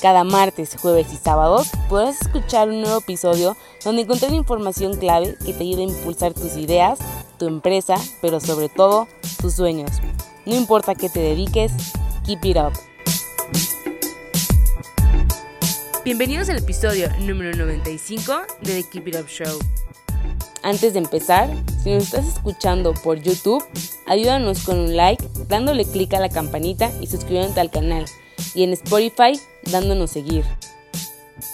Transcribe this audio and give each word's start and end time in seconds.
Cada 0.00 0.24
martes, 0.24 0.76
jueves 0.78 1.06
y 1.12 1.16
sábados 1.16 1.68
podrás 1.88 2.20
escuchar 2.20 2.68
un 2.68 2.82
nuevo 2.82 2.98
episodio 2.98 3.56
donde 3.82 4.02
encontrar 4.02 4.34
información 4.34 4.96
clave 4.96 5.36
que 5.44 5.54
te 5.54 5.64
ayude 5.64 5.82
a 5.82 5.86
impulsar 5.86 6.34
tus 6.34 6.56
ideas, 6.56 6.98
tu 7.38 7.46
empresa, 7.46 7.94
pero 8.20 8.38
sobre 8.38 8.68
todo 8.68 9.08
tus 9.40 9.54
sueños. 9.54 9.90
No 10.44 10.54
importa 10.54 10.94
qué 10.94 11.08
te 11.08 11.20
dediques, 11.20 11.72
keep 12.26 12.44
it 12.44 12.58
up. 12.58 12.72
Bienvenidos 16.04 16.50
al 16.50 16.58
episodio 16.58 17.08
número 17.20 17.56
95 17.56 18.32
de 18.60 18.82
The 18.82 18.88
Keep 18.90 19.08
It 19.08 19.16
Up 19.16 19.28
Show. 19.28 19.58
Antes 20.62 20.92
de 20.92 20.98
empezar, 20.98 21.48
si 21.82 21.94
nos 21.94 22.04
estás 22.04 22.26
escuchando 22.26 22.92
por 22.92 23.18
YouTube, 23.18 23.64
ayúdanos 24.06 24.62
con 24.64 24.78
un 24.78 24.96
like, 24.96 25.26
dándole 25.48 25.86
clic 25.86 26.12
a 26.12 26.20
la 26.20 26.28
campanita 26.28 26.90
y 27.00 27.06
suscribiéndote 27.06 27.60
al 27.60 27.70
canal. 27.70 28.04
Y 28.54 28.64
en 28.64 28.72
Spotify, 28.72 29.38
dándonos 29.70 30.10
seguir. 30.10 30.44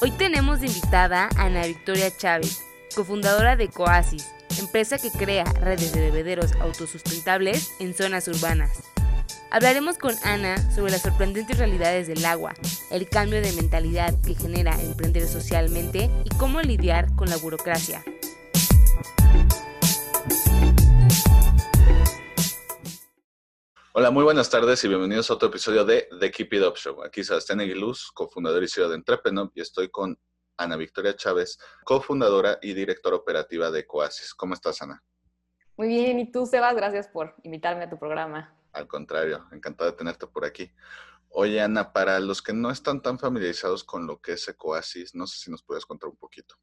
Hoy 0.00 0.10
tenemos 0.12 0.60
de 0.60 0.66
invitada 0.66 1.28
a 1.36 1.46
Ana 1.46 1.66
Victoria 1.66 2.16
Chávez, 2.16 2.60
cofundadora 2.94 3.56
de 3.56 3.68
Coasis, 3.68 4.28
empresa 4.58 4.98
que 4.98 5.10
crea 5.10 5.44
redes 5.44 5.92
de 5.92 6.00
bebederos 6.00 6.52
autosustentables 6.60 7.72
en 7.80 7.94
zonas 7.94 8.28
urbanas. 8.28 8.82
Hablaremos 9.50 9.98
con 9.98 10.14
Ana 10.24 10.56
sobre 10.72 10.92
las 10.92 11.02
sorprendentes 11.02 11.58
realidades 11.58 12.06
del 12.08 12.24
agua, 12.24 12.54
el 12.90 13.08
cambio 13.08 13.42
de 13.42 13.52
mentalidad 13.52 14.14
que 14.24 14.34
genera 14.34 14.80
emprender 14.80 15.28
socialmente 15.28 16.10
y 16.24 16.28
cómo 16.36 16.62
lidiar 16.62 17.14
con 17.16 17.28
la 17.28 17.36
burocracia. 17.36 18.02
Hola, 23.94 24.10
muy 24.10 24.24
buenas 24.24 24.48
tardes 24.48 24.82
y 24.84 24.88
bienvenidos 24.88 25.30
a 25.30 25.34
otro 25.34 25.50
episodio 25.50 25.84
de 25.84 26.08
The 26.18 26.30
Keep 26.30 26.54
It 26.54 26.62
Up 26.62 26.76
Show. 26.76 27.02
Aquí 27.04 27.22
Sebastián 27.22 27.60
Aguiluz, 27.60 28.10
cofundador 28.12 28.62
y 28.62 28.68
CEO 28.68 28.88
de 28.88 28.94
Entrepreneur, 28.94 29.50
y 29.54 29.60
estoy 29.60 29.90
con 29.90 30.18
Ana 30.56 30.76
Victoria 30.76 31.14
Chávez, 31.14 31.58
cofundadora 31.84 32.58
y 32.62 32.72
directora 32.72 33.16
operativa 33.16 33.70
de 33.70 33.86
Coasis. 33.86 34.32
¿Cómo 34.32 34.54
estás, 34.54 34.80
Ana? 34.80 35.04
Muy 35.76 35.88
bien, 35.88 36.18
¿y 36.18 36.32
tú, 36.32 36.46
Sebas? 36.46 36.74
Gracias 36.74 37.06
por 37.08 37.34
invitarme 37.42 37.84
a 37.84 37.90
tu 37.90 37.98
programa. 37.98 38.56
Al 38.72 38.86
contrario, 38.86 39.46
encantado 39.52 39.90
de 39.90 39.96
tenerte 39.98 40.26
por 40.26 40.46
aquí. 40.46 40.72
Oye, 41.28 41.60
Ana, 41.60 41.92
para 41.92 42.18
los 42.18 42.40
que 42.40 42.54
no 42.54 42.70
están 42.70 43.02
tan 43.02 43.18
familiarizados 43.18 43.84
con 43.84 44.06
lo 44.06 44.22
que 44.22 44.32
es 44.32 44.48
Ecoasis, 44.48 45.14
no 45.14 45.26
sé 45.26 45.36
si 45.38 45.50
nos 45.50 45.62
puedes 45.62 45.84
contar 45.84 46.08
un 46.08 46.16
poquito. 46.16 46.54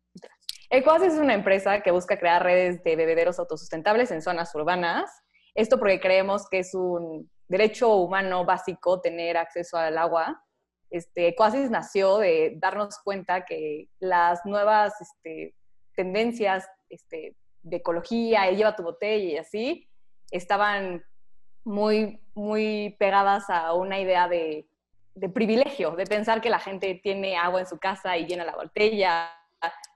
Ecoasis 0.72 1.14
es 1.14 1.20
una 1.20 1.36
empresa 1.36 1.84
que 1.84 1.92
busca 1.92 2.18
crear 2.18 2.42
redes 2.42 2.84
de 2.84 2.96
bebederos 2.96 3.38
autosustentables 3.38 4.10
en 4.10 4.24
zonas 4.24 4.56
urbanas. 4.56 5.12
Esto 5.56 5.78
porque 5.80 6.00
creemos 6.00 6.48
que 6.50 6.60
es 6.60 6.74
un 6.74 7.30
derecho 7.48 7.96
humano 7.96 8.46
básico 8.46 9.02
tener 9.02 9.38
acceso 9.38 9.78
al 9.78 9.98
agua. 9.98 10.44
Este, 10.90 11.30
Ecoasis 11.30 11.70
nació 11.70 12.18
de 12.18 12.56
darnos 12.58 13.00
cuenta 13.04 13.46
que 13.46 13.90
las 14.00 14.46
nuevas 14.46 14.94
este, 15.02 15.56
tendencias 15.96 16.68
este, 16.90 17.36
de 17.62 17.78
ecología, 17.78 18.50
lleva 18.52 18.76
tu 18.76 18.84
botella 18.84 19.34
y 19.34 19.38
así, 19.38 19.90
estaban 20.32 21.04
muy, 21.64 22.22
muy 22.34 22.96
pegadas 23.00 23.50
a 23.50 23.74
una 23.74 24.00
idea 24.00 24.28
de, 24.28 24.68
de, 25.16 25.30
privilegio, 25.30 25.92
de 25.92 26.06
pensar 26.06 26.42
que 26.42 26.50
la 26.50 26.60
gente 26.60 27.00
tiene 27.04 27.38
agua 27.38 27.60
en 27.60 27.68
su 27.68 27.78
casa 27.78 28.18
y 28.18 28.26
llena 28.26 28.46
la 28.46 28.56
botella, 28.56 29.30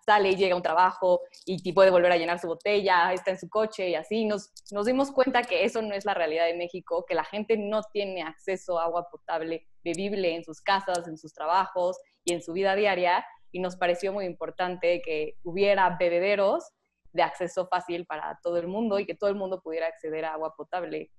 sale 0.03 0.31
y 0.31 0.35
llega 0.35 0.53
a 0.53 0.57
un 0.57 0.63
trabajo 0.63 1.21
y 1.45 1.71
puede 1.73 1.89
volver 1.89 2.11
a 2.11 2.17
llenar 2.17 2.39
su 2.39 2.47
botella, 2.47 3.13
está 3.13 3.31
en 3.31 3.39
su 3.39 3.49
coche 3.49 3.89
y 3.89 3.95
así. 3.95 4.25
Nos, 4.25 4.51
nos 4.71 4.85
dimos 4.85 5.11
cuenta 5.11 5.43
que 5.43 5.63
eso 5.63 5.81
no 5.81 5.93
es 5.93 6.05
la 6.05 6.13
realidad 6.13 6.45
de 6.45 6.55
México, 6.55 7.05
que 7.07 7.15
la 7.15 7.23
gente 7.23 7.57
no 7.57 7.81
tiene 7.91 8.21
acceso 8.21 8.79
a 8.79 8.85
agua 8.85 9.09
potable 9.09 9.67
bebible 9.83 10.35
en 10.35 10.43
sus 10.43 10.61
casas, 10.61 11.07
en 11.07 11.17
sus 11.17 11.33
trabajos 11.33 11.97
y 12.23 12.33
en 12.33 12.41
su 12.41 12.53
vida 12.53 12.75
diaria. 12.75 13.25
Y 13.51 13.59
nos 13.59 13.75
pareció 13.75 14.11
muy 14.13 14.25
importante 14.25 15.01
que 15.01 15.37
hubiera 15.43 15.95
bebederos 15.99 16.71
de 17.11 17.21
acceso 17.21 17.67
fácil 17.67 18.05
para 18.05 18.39
todo 18.41 18.57
el 18.57 18.67
mundo 18.67 18.99
y 18.99 19.05
que 19.05 19.15
todo 19.15 19.29
el 19.29 19.35
mundo 19.35 19.61
pudiera 19.61 19.87
acceder 19.87 20.25
a 20.25 20.33
agua 20.33 20.55
potable 20.55 21.11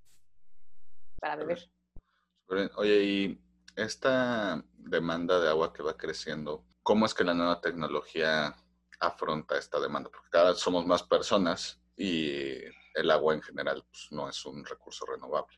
para 1.20 1.36
beber. 1.36 1.70
Oye, 2.76 3.02
y 3.04 3.40
esta 3.76 4.62
demanda 4.76 5.40
de 5.40 5.48
agua 5.48 5.72
que 5.72 5.82
va 5.82 5.96
creciendo, 5.96 6.64
¿cómo 6.82 7.06
es 7.06 7.14
que 7.14 7.24
la 7.24 7.34
nueva 7.34 7.60
tecnología 7.60 8.54
afronta 9.06 9.58
esta 9.58 9.80
demanda? 9.80 10.10
Porque 10.10 10.30
cada 10.30 10.50
vez 10.50 10.58
somos 10.58 10.86
más 10.86 11.02
personas 11.02 11.80
y 11.96 12.60
el 12.94 13.10
agua 13.10 13.34
en 13.34 13.42
general 13.42 13.84
pues, 13.90 14.08
no 14.10 14.28
es 14.28 14.44
un 14.46 14.64
recurso 14.64 15.06
renovable. 15.06 15.56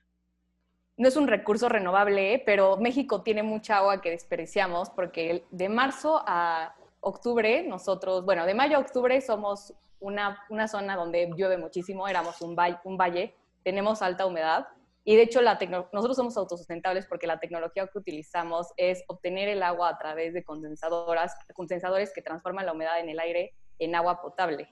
No 0.98 1.08
es 1.08 1.16
un 1.16 1.28
recurso 1.28 1.68
renovable, 1.68 2.42
pero 2.46 2.78
México 2.78 3.22
tiene 3.22 3.42
mucha 3.42 3.78
agua 3.78 4.00
que 4.00 4.10
desperdiciamos 4.10 4.88
porque 4.90 5.44
de 5.50 5.68
marzo 5.68 6.22
a 6.26 6.74
octubre 7.00 7.62
nosotros, 7.62 8.24
bueno, 8.24 8.46
de 8.46 8.54
mayo 8.54 8.78
a 8.78 8.80
octubre 8.80 9.20
somos 9.20 9.74
una, 10.00 10.42
una 10.48 10.68
zona 10.68 10.96
donde 10.96 11.30
llueve 11.36 11.58
muchísimo, 11.58 12.08
éramos 12.08 12.40
un, 12.40 12.56
valle, 12.56 12.78
un 12.84 12.96
valle 12.96 13.34
tenemos 13.62 14.00
alta 14.00 14.26
humedad 14.26 14.68
y 15.08 15.14
de 15.14 15.22
hecho, 15.22 15.40
la 15.40 15.56
nosotros 15.92 16.16
somos 16.16 16.36
autosustentables 16.36 17.06
porque 17.06 17.28
la 17.28 17.38
tecnología 17.38 17.86
que 17.86 17.96
utilizamos 17.96 18.72
es 18.76 19.04
obtener 19.06 19.48
el 19.48 19.62
agua 19.62 19.90
a 19.90 19.98
través 19.98 20.34
de 20.34 20.42
condensadoras, 20.42 21.32
condensadores 21.54 22.12
que 22.12 22.22
transforman 22.22 22.66
la 22.66 22.72
humedad 22.72 22.98
en 22.98 23.08
el 23.08 23.20
aire 23.20 23.54
en 23.78 23.94
agua 23.94 24.20
potable. 24.20 24.68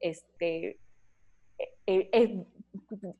Este, 0.00 0.80
eh, 1.56 1.68
eh, 1.86 2.44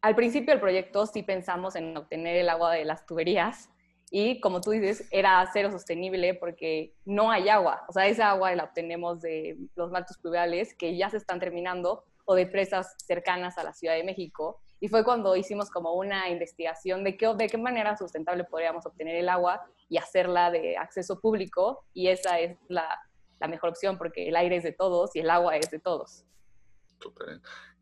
al 0.02 0.16
principio 0.16 0.52
del 0.52 0.60
proyecto 0.60 1.06
sí 1.06 1.22
pensamos 1.22 1.76
en 1.76 1.96
obtener 1.96 2.34
el 2.34 2.48
agua 2.48 2.72
de 2.72 2.84
las 2.84 3.06
tuberías 3.06 3.70
y 4.10 4.40
como 4.40 4.60
tú 4.60 4.72
dices, 4.72 5.06
era 5.12 5.48
cero 5.52 5.70
sostenible 5.70 6.34
porque 6.34 6.96
no 7.04 7.30
hay 7.30 7.48
agua. 7.48 7.84
O 7.88 7.92
sea, 7.92 8.08
esa 8.08 8.30
agua 8.30 8.52
la 8.56 8.64
obtenemos 8.64 9.20
de 9.20 9.56
los 9.76 9.92
maltos 9.92 10.18
pluviales 10.18 10.74
que 10.74 10.96
ya 10.96 11.10
se 11.10 11.18
están 11.18 11.38
terminando 11.38 12.02
o 12.24 12.34
de 12.34 12.48
presas 12.48 12.96
cercanas 13.06 13.56
a 13.56 13.62
la 13.62 13.72
Ciudad 13.72 13.94
de 13.94 14.02
México 14.02 14.63
y 14.80 14.88
fue 14.88 15.04
cuando 15.04 15.36
hicimos 15.36 15.70
como 15.70 15.94
una 15.94 16.28
investigación 16.28 17.04
de 17.04 17.16
qué, 17.16 17.32
de 17.34 17.48
qué 17.48 17.56
manera 17.56 17.96
sustentable 17.96 18.44
podríamos 18.44 18.84
obtener 18.86 19.16
el 19.16 19.28
agua 19.28 19.64
y 19.88 19.96
hacerla 19.96 20.50
de 20.50 20.76
acceso 20.76 21.20
público. 21.20 21.84
Y 21.94 22.08
esa 22.08 22.38
es 22.38 22.58
la, 22.68 23.00
la 23.40 23.48
mejor 23.48 23.70
opción 23.70 23.96
porque 23.96 24.28
el 24.28 24.36
aire 24.36 24.56
es 24.56 24.62
de 24.62 24.72
todos 24.72 25.14
y 25.16 25.20
el 25.20 25.30
agua 25.30 25.56
es 25.56 25.70
de 25.70 25.78
todos. 25.78 26.24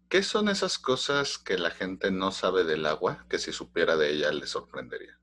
¿Qué 0.08 0.22
son 0.22 0.48
esas 0.48 0.78
cosas 0.78 1.38
que 1.38 1.58
la 1.58 1.70
gente 1.70 2.10
no 2.10 2.30
sabe 2.30 2.64
del 2.64 2.84
agua 2.86 3.24
que 3.28 3.38
si 3.38 3.52
supiera 3.52 3.96
de 3.96 4.10
ella 4.10 4.30
le 4.30 4.46
sorprendería? 4.46 5.18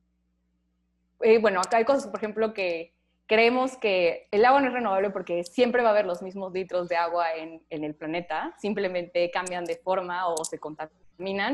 Eh, 1.21 1.39
bueno, 1.39 1.59
acá 1.59 1.77
hay 1.77 1.85
cosas, 1.85 2.07
por 2.07 2.17
ejemplo, 2.17 2.53
que 2.53 2.95
creemos 3.27 3.77
que 3.77 4.27
el 4.31 4.45
agua 4.45 4.61
no 4.61 4.67
es 4.67 4.73
renovable 4.73 5.11
porque 5.11 5.43
siempre 5.43 5.83
va 5.83 5.89
a 5.89 5.91
haber 5.91 6.05
los 6.05 6.21
mismos 6.21 6.51
litros 6.53 6.89
de 6.89 6.95
agua 6.95 7.33
en, 7.35 7.63
en 7.69 7.83
el 7.83 7.93
planeta, 7.93 8.55
simplemente 8.57 9.29
cambian 9.31 9.65
de 9.65 9.77
forma 9.77 10.27
o 10.27 10.43
se 10.43 10.59
contaminan 10.59 11.08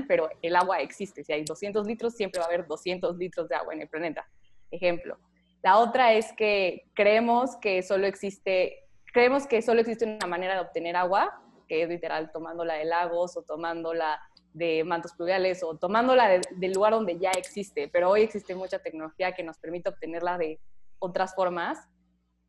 pero 0.07 0.29
el 0.41 0.55
agua 0.55 0.79
existe. 0.79 1.23
Si 1.23 1.33
hay 1.33 1.43
200 1.43 1.85
litros, 1.87 2.13
siempre 2.13 2.39
va 2.39 2.45
a 2.45 2.47
haber 2.47 2.67
200 2.67 3.17
litros 3.17 3.49
de 3.49 3.55
agua 3.55 3.73
en 3.73 3.81
el 3.81 3.87
planeta. 3.87 4.27
Ejemplo. 4.71 5.17
La 5.63 5.79
otra 5.79 6.13
es 6.13 6.31
que 6.33 6.85
creemos 6.93 7.55
que 7.57 7.81
solo 7.81 8.05
existe, 8.05 8.83
creemos 9.11 9.47
que 9.47 9.61
solo 9.61 9.81
existe 9.81 10.05
una 10.05 10.27
manera 10.27 10.53
de 10.53 10.61
obtener 10.61 10.95
agua, 10.95 11.41
que 11.67 11.81
es 11.81 11.89
literal 11.89 12.31
tomándola 12.31 12.75
de 12.75 12.85
lagos 12.85 13.35
o 13.35 13.41
tomándola 13.41 14.19
de 14.53 14.83
mantos 14.83 15.13
pluviales 15.13 15.63
o 15.63 15.75
tomándola 15.75 16.39
del 16.51 16.71
lugar 16.71 16.93
donde 16.93 17.17
ya 17.17 17.31
existe, 17.31 17.89
pero 17.89 18.11
hoy 18.11 18.21
existe 18.21 18.55
mucha 18.55 18.79
tecnología 18.79 19.33
que 19.33 19.43
nos 19.43 19.57
permite 19.57 19.89
obtenerla 19.89 20.37
de 20.37 20.59
otras 20.99 21.33
formas. 21.33 21.79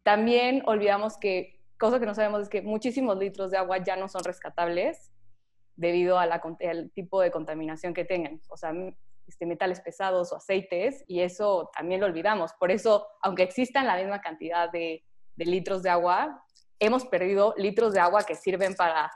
También 0.03 0.63
olvidamos 0.67 1.17
que, 1.17 1.59
cosa 1.79 1.99
que 1.99 2.07
no 2.07 2.15
sabemos 2.15 2.43
es 2.43 2.49
que 2.49 2.63
muchísimos 2.63 3.17
litros 3.19 3.51
de 3.51 3.57
agua 3.57 3.79
ya 3.79 3.97
no 3.97 4.09
son 4.09 4.23
rescatables 4.23 5.11
debido 5.77 6.19
a 6.19 6.27
la, 6.27 6.43
al 6.69 6.91
tipo 6.93 7.21
de 7.21 7.31
contaminación 7.31 7.95
que 7.95 8.05
tengan, 8.05 8.41
o 8.49 8.57
sea, 8.57 8.73
este, 9.27 9.47
metales 9.47 9.81
pesados 9.81 10.33
o 10.33 10.37
aceites, 10.37 11.05
y 11.07 11.21
eso 11.21 11.71
también 11.77 12.01
lo 12.01 12.07
olvidamos. 12.07 12.53
Por 12.59 12.71
eso, 12.71 13.07
aunque 13.23 13.43
existan 13.43 13.87
la 13.87 13.97
misma 13.97 14.21
cantidad 14.21 14.71
de, 14.71 15.05
litros 15.37 15.83
de 15.83 15.91
agua, 15.91 16.45
hemos 16.79 17.05
perdido 17.05 17.55
litros 17.57 17.93
de 17.93 18.01
agua 18.01 18.25
que 18.25 18.35
sirven 18.35 18.75
para, 18.75 19.11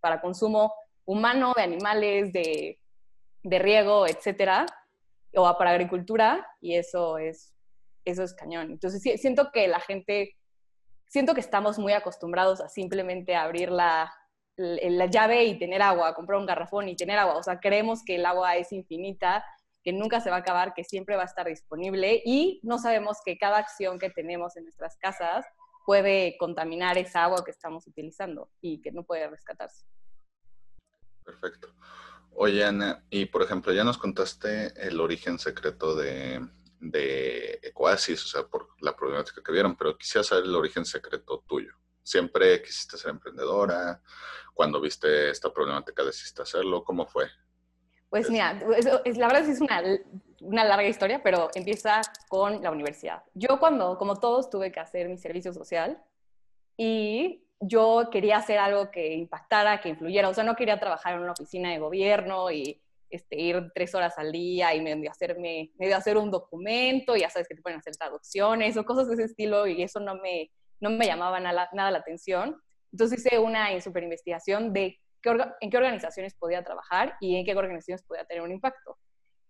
para 0.00 0.20
consumo 0.20 0.72
humano, 1.04 1.52
de 1.56 1.62
animales, 1.62 2.32
de, 2.32 2.78
de 3.42 3.58
riego, 3.58 4.06
etcétera, 4.06 4.66
o 5.34 5.58
para 5.58 5.70
agricultura, 5.70 6.46
y 6.60 6.76
eso 6.76 7.18
es, 7.18 7.54
eso 8.04 8.22
es 8.22 8.34
cañón. 8.34 8.70
Entonces, 8.70 9.02
siento 9.20 9.50
que 9.52 9.66
la 9.66 9.80
gente, 9.80 10.36
siento 11.06 11.34
que 11.34 11.40
estamos 11.40 11.78
muy 11.78 11.92
acostumbrados 11.92 12.60
a 12.60 12.68
simplemente 12.68 13.34
abrir 13.34 13.70
la, 13.70 14.12
la 14.58 15.06
llave 15.06 15.44
y 15.44 15.58
tener 15.58 15.82
agua, 15.82 16.14
comprar 16.14 16.38
un 16.38 16.46
garrafón 16.46 16.88
y 16.88 16.96
tener 16.96 17.18
agua. 17.18 17.36
O 17.36 17.42
sea, 17.42 17.60
creemos 17.60 18.04
que 18.04 18.16
el 18.16 18.26
agua 18.26 18.56
es 18.56 18.72
infinita, 18.72 19.44
que 19.84 19.92
nunca 19.92 20.20
se 20.20 20.30
va 20.30 20.36
a 20.36 20.40
acabar, 20.40 20.74
que 20.74 20.84
siempre 20.84 21.16
va 21.16 21.22
a 21.22 21.26
estar 21.26 21.46
disponible 21.46 22.20
y 22.24 22.60
no 22.62 22.78
sabemos 22.78 23.18
que 23.24 23.38
cada 23.38 23.58
acción 23.58 23.98
que 23.98 24.10
tenemos 24.10 24.56
en 24.56 24.64
nuestras 24.64 24.96
casas 24.96 25.46
puede 25.86 26.36
contaminar 26.38 26.98
esa 26.98 27.24
agua 27.24 27.44
que 27.44 27.50
estamos 27.50 27.86
utilizando 27.86 28.50
y 28.60 28.82
que 28.82 28.92
no 28.92 29.04
puede 29.04 29.28
rescatarse. 29.28 29.86
Perfecto. 31.24 31.72
Oye, 32.32 32.64
Ana, 32.64 33.04
y 33.10 33.26
por 33.26 33.42
ejemplo, 33.42 33.72
ya 33.72 33.84
nos 33.84 33.96
contaste 33.96 34.72
el 34.86 35.00
origen 35.00 35.38
secreto 35.38 35.94
de, 35.94 36.46
de 36.80 37.58
Ecoasis, 37.62 38.24
o 38.24 38.28
sea, 38.28 38.42
por 38.46 38.68
la 38.80 38.94
problemática 38.94 39.42
que 39.42 39.52
vieron, 39.52 39.76
pero 39.76 39.96
quisiera 39.96 40.24
saber 40.24 40.44
el 40.44 40.54
origen 40.54 40.84
secreto 40.84 41.42
tuyo. 41.46 41.72
¿Siempre 42.08 42.62
quisiste 42.62 42.96
ser 42.96 43.10
emprendedora? 43.10 44.00
Cuando 44.54 44.80
viste 44.80 45.28
esta 45.28 45.52
problemática 45.52 46.02
decidiste 46.02 46.40
hacerlo? 46.40 46.82
¿Cómo 46.82 47.06
fue? 47.06 47.26
Pues 48.08 48.30
mira, 48.30 48.54
la 48.54 49.26
verdad 49.26 49.46
es 49.46 49.60
una, 49.60 49.82
una 50.40 50.64
larga 50.64 50.88
historia, 50.88 51.22
pero 51.22 51.50
empieza 51.54 52.00
con 52.28 52.62
la 52.62 52.70
universidad. 52.70 53.22
Yo 53.34 53.58
cuando, 53.58 53.98
como 53.98 54.18
todos, 54.18 54.48
tuve 54.48 54.72
que 54.72 54.80
hacer 54.80 55.06
mi 55.06 55.18
servicio 55.18 55.52
social 55.52 56.02
y 56.78 57.44
yo 57.60 58.08
quería 58.10 58.38
hacer 58.38 58.58
algo 58.58 58.90
que 58.90 59.12
impactara, 59.12 59.82
que 59.82 59.90
influyera. 59.90 60.30
O 60.30 60.34
sea, 60.34 60.44
no 60.44 60.56
quería 60.56 60.80
trabajar 60.80 61.12
en 61.12 61.20
una 61.20 61.32
oficina 61.32 61.72
de 61.72 61.78
gobierno 61.78 62.50
y 62.50 62.80
este, 63.10 63.38
ir 63.38 63.70
tres 63.74 63.94
horas 63.94 64.16
al 64.16 64.32
día 64.32 64.74
y 64.74 64.80
medio 64.80 65.10
hacerme, 65.10 65.72
medio 65.78 65.94
hacer 65.94 66.16
un 66.16 66.30
documento, 66.30 67.14
y 67.16 67.20
ya 67.20 67.28
sabes 67.28 67.48
que 67.48 67.54
te 67.54 67.60
pueden 67.60 67.80
hacer 67.80 67.94
traducciones 67.96 68.78
o 68.78 68.86
cosas 68.86 69.08
de 69.08 69.14
ese 69.14 69.24
estilo, 69.24 69.66
y 69.66 69.82
eso 69.82 70.00
no 70.00 70.14
me, 70.14 70.50
no 70.80 70.90
me 70.90 71.06
llamaba 71.06 71.40
nada, 71.40 71.68
la 71.72 71.98
atención. 71.98 72.60
Entonces 72.92 73.24
hice 73.24 73.38
una 73.38 73.78
super 73.80 74.02
investigación 74.02 74.72
de 74.72 74.98
en 75.60 75.70
qué 75.70 75.76
organizaciones 75.76 76.34
podía 76.34 76.62
trabajar 76.62 77.16
y 77.20 77.36
en 77.36 77.44
qué 77.44 77.54
organizaciones 77.54 78.02
podía 78.04 78.24
tener 78.24 78.42
un 78.42 78.52
impacto. 78.52 78.96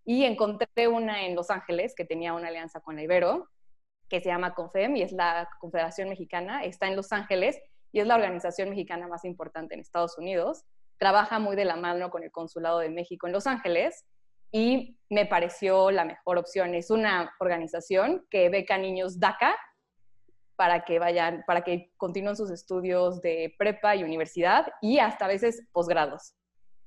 Y 0.05 0.25
encontré 0.25 0.89
una 0.89 1.27
en 1.27 1.37
Los 1.37 1.51
Ángeles 1.51 1.95
que 1.95 2.05
tenía 2.05 2.33
una 2.33 2.49
alianza 2.49 2.81
con 2.81 2.97
la 2.97 3.03
Ibero, 3.03 3.49
que 4.09 4.21
se 4.21 4.31
llama 4.31 4.55
CONFEM 4.55 4.97
y 4.97 5.03
es 5.03 5.13
la 5.13 5.49
Confederación 5.61 6.09
Mexicana, 6.09 6.65
está 6.65 6.89
en 6.89 6.97
Los 6.97 7.13
Ángeles 7.13 7.61
y 7.93 8.01
es 8.01 8.07
la 8.07 8.15
organización 8.15 8.71
mexicana 8.71 9.07
más 9.07 9.25
importante 9.25 9.75
en 9.75 9.81
Estados 9.81 10.17
Unidos. 10.19 10.65
Trabaja 10.97 11.39
muy 11.39 11.57
de 11.57 11.67
la 11.67 11.77
mano 11.77 12.11
con 12.11 12.23
el 12.23 12.33
Consulado 12.33 12.79
de 12.79 12.89
México 12.89 13.27
en 13.27 13.35
Los 13.35 13.47
Ángeles 13.47 14.05
y 14.51 14.99
me 15.11 15.27
pareció 15.27 15.91
la 15.91 16.05
mejor 16.05 16.39
opción. 16.39 16.75
Es 16.75 16.91
una 16.91 17.35
organización 17.39 18.27
que 18.31 18.49
beca 18.49 18.79
niños 18.79 19.21
DACA 19.21 19.55
para 20.59 20.85
que 20.85 20.99
vayan, 20.99 21.45
para 21.47 21.63
que 21.63 21.93
continúen 21.97 22.35
sus 22.35 22.51
estudios 22.51 23.23
de 23.23 23.55
prepa 23.57 23.95
y 23.95 24.03
universidad 24.03 24.67
y 24.83 24.99
hasta 24.99 25.27
a 25.27 25.29
veces 25.29 25.63
posgrados. 25.71 26.35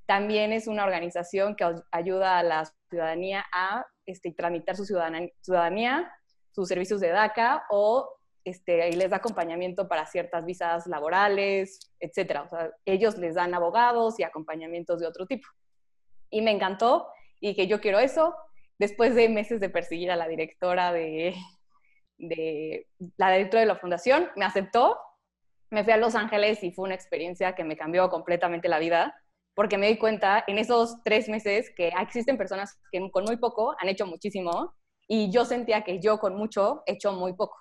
También 0.06 0.52
es 0.52 0.68
una 0.68 0.84
organización 0.84 1.56
que 1.56 1.64
ayuda 1.90 2.38
a 2.38 2.44
la 2.44 2.66
ciudadanía 2.90 3.46
a 3.54 3.86
este, 4.06 4.34
tramitar 4.34 4.76
su 4.76 4.84
ciudadanía, 4.84 6.14
sus 6.52 6.68
servicios 6.68 7.00
de 7.00 7.12
DACA 7.12 7.64
o 7.70 8.10
este, 8.44 8.92
les 8.92 9.10
da 9.10 9.18
acompañamiento 9.18 9.88
para 9.88 10.06
ciertas 10.06 10.44
visas 10.46 10.86
laborales, 10.86 11.94
etcétera. 12.02 12.42
O 12.42 12.50
sea, 12.50 12.72
ellos 12.84 13.18
les 13.20 13.36
dan 13.36 13.54
abogados 13.54 14.20
y 14.20 14.24
acompañamientos 14.24 15.00
de 15.00 15.08
otro 15.08 15.28
tipo. 15.28 15.48
Y 16.30 16.42
me 16.42 16.52
encantó 16.52 17.08
y 17.40 17.56
que 17.56 17.68
yo 17.68 17.80
quiero 17.80 18.00
eso. 18.00 18.36
Después 18.78 19.16
de 19.16 19.30
meses 19.30 19.62
de 19.62 19.70
perseguir 19.70 20.12
a 20.12 20.18
la 20.18 20.28
directora 20.28 20.92
de, 20.92 21.36
de 22.22 22.88
la 23.18 23.32
directora 23.32 23.62
de 23.62 23.68
la 23.68 23.76
fundación, 23.76 24.30
me 24.36 24.46
aceptó, 24.46 24.98
me 25.70 25.84
fui 25.84 25.94
a 25.94 25.98
Los 25.98 26.16
Ángeles 26.16 26.64
y 26.64 26.72
fue 26.72 26.86
una 26.86 26.96
experiencia 26.96 27.56
que 27.56 27.64
me 27.64 27.76
cambió 27.76 28.10
completamente 28.10 28.68
la 28.68 28.80
vida, 28.80 29.16
porque 29.56 29.78
me 29.78 29.88
di 29.88 29.98
cuenta 29.98 30.44
en 30.48 30.58
esos 30.58 31.02
tres 31.04 31.28
meses 31.30 31.72
que 31.76 31.90
existen 32.00 32.38
personas 32.38 32.80
que 32.92 33.12
con 33.12 33.26
muy 33.26 33.38
poco 33.38 33.76
han 33.80 33.90
hecho 33.90 34.06
muchísimo 34.06 34.74
y 35.08 35.32
yo 35.32 35.46
sentía 35.46 35.84
que 35.84 36.00
yo 36.00 36.20
con 36.20 36.36
mucho 36.36 36.84
he 36.86 36.94
hecho 36.94 37.12
muy 37.12 37.34
poco. 37.34 37.58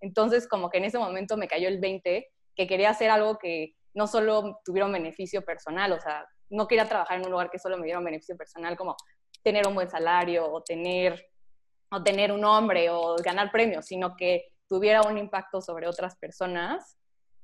Entonces, 0.00 0.48
como 0.48 0.70
que 0.70 0.78
en 0.78 0.84
ese 0.84 0.98
momento 0.98 1.36
me 1.36 1.48
cayó 1.48 1.68
el 1.68 1.80
20, 1.80 2.26
que 2.56 2.66
quería 2.66 2.90
hacer 2.90 3.10
algo 3.10 3.38
que 3.38 3.74
no 3.94 4.06
solo 4.06 4.60
tuviera 4.64 4.86
un 4.86 4.92
beneficio 4.92 5.42
personal, 5.44 5.92
o 5.92 6.00
sea, 6.00 6.26
no 6.50 6.66
quería 6.66 6.88
trabajar 6.88 7.18
en 7.18 7.24
un 7.24 7.32
lugar 7.32 7.50
que 7.50 7.58
solo 7.58 7.76
me 7.78 7.84
diera 7.84 7.98
un 7.98 8.04
beneficio 8.04 8.36
personal, 8.36 8.76
como 8.76 8.96
tener 9.42 9.66
un 9.66 9.74
buen 9.74 9.88
salario 9.88 10.50
o 10.50 10.62
tener 10.62 11.26
o 11.94 12.02
tener 12.02 12.32
un 12.32 12.40
nombre 12.40 12.90
o 12.90 13.16
ganar 13.16 13.50
premios, 13.50 13.86
sino 13.86 14.16
que 14.16 14.52
tuviera 14.68 15.02
un 15.02 15.18
impacto 15.18 15.60
sobre 15.60 15.86
otras 15.86 16.16
personas. 16.16 16.98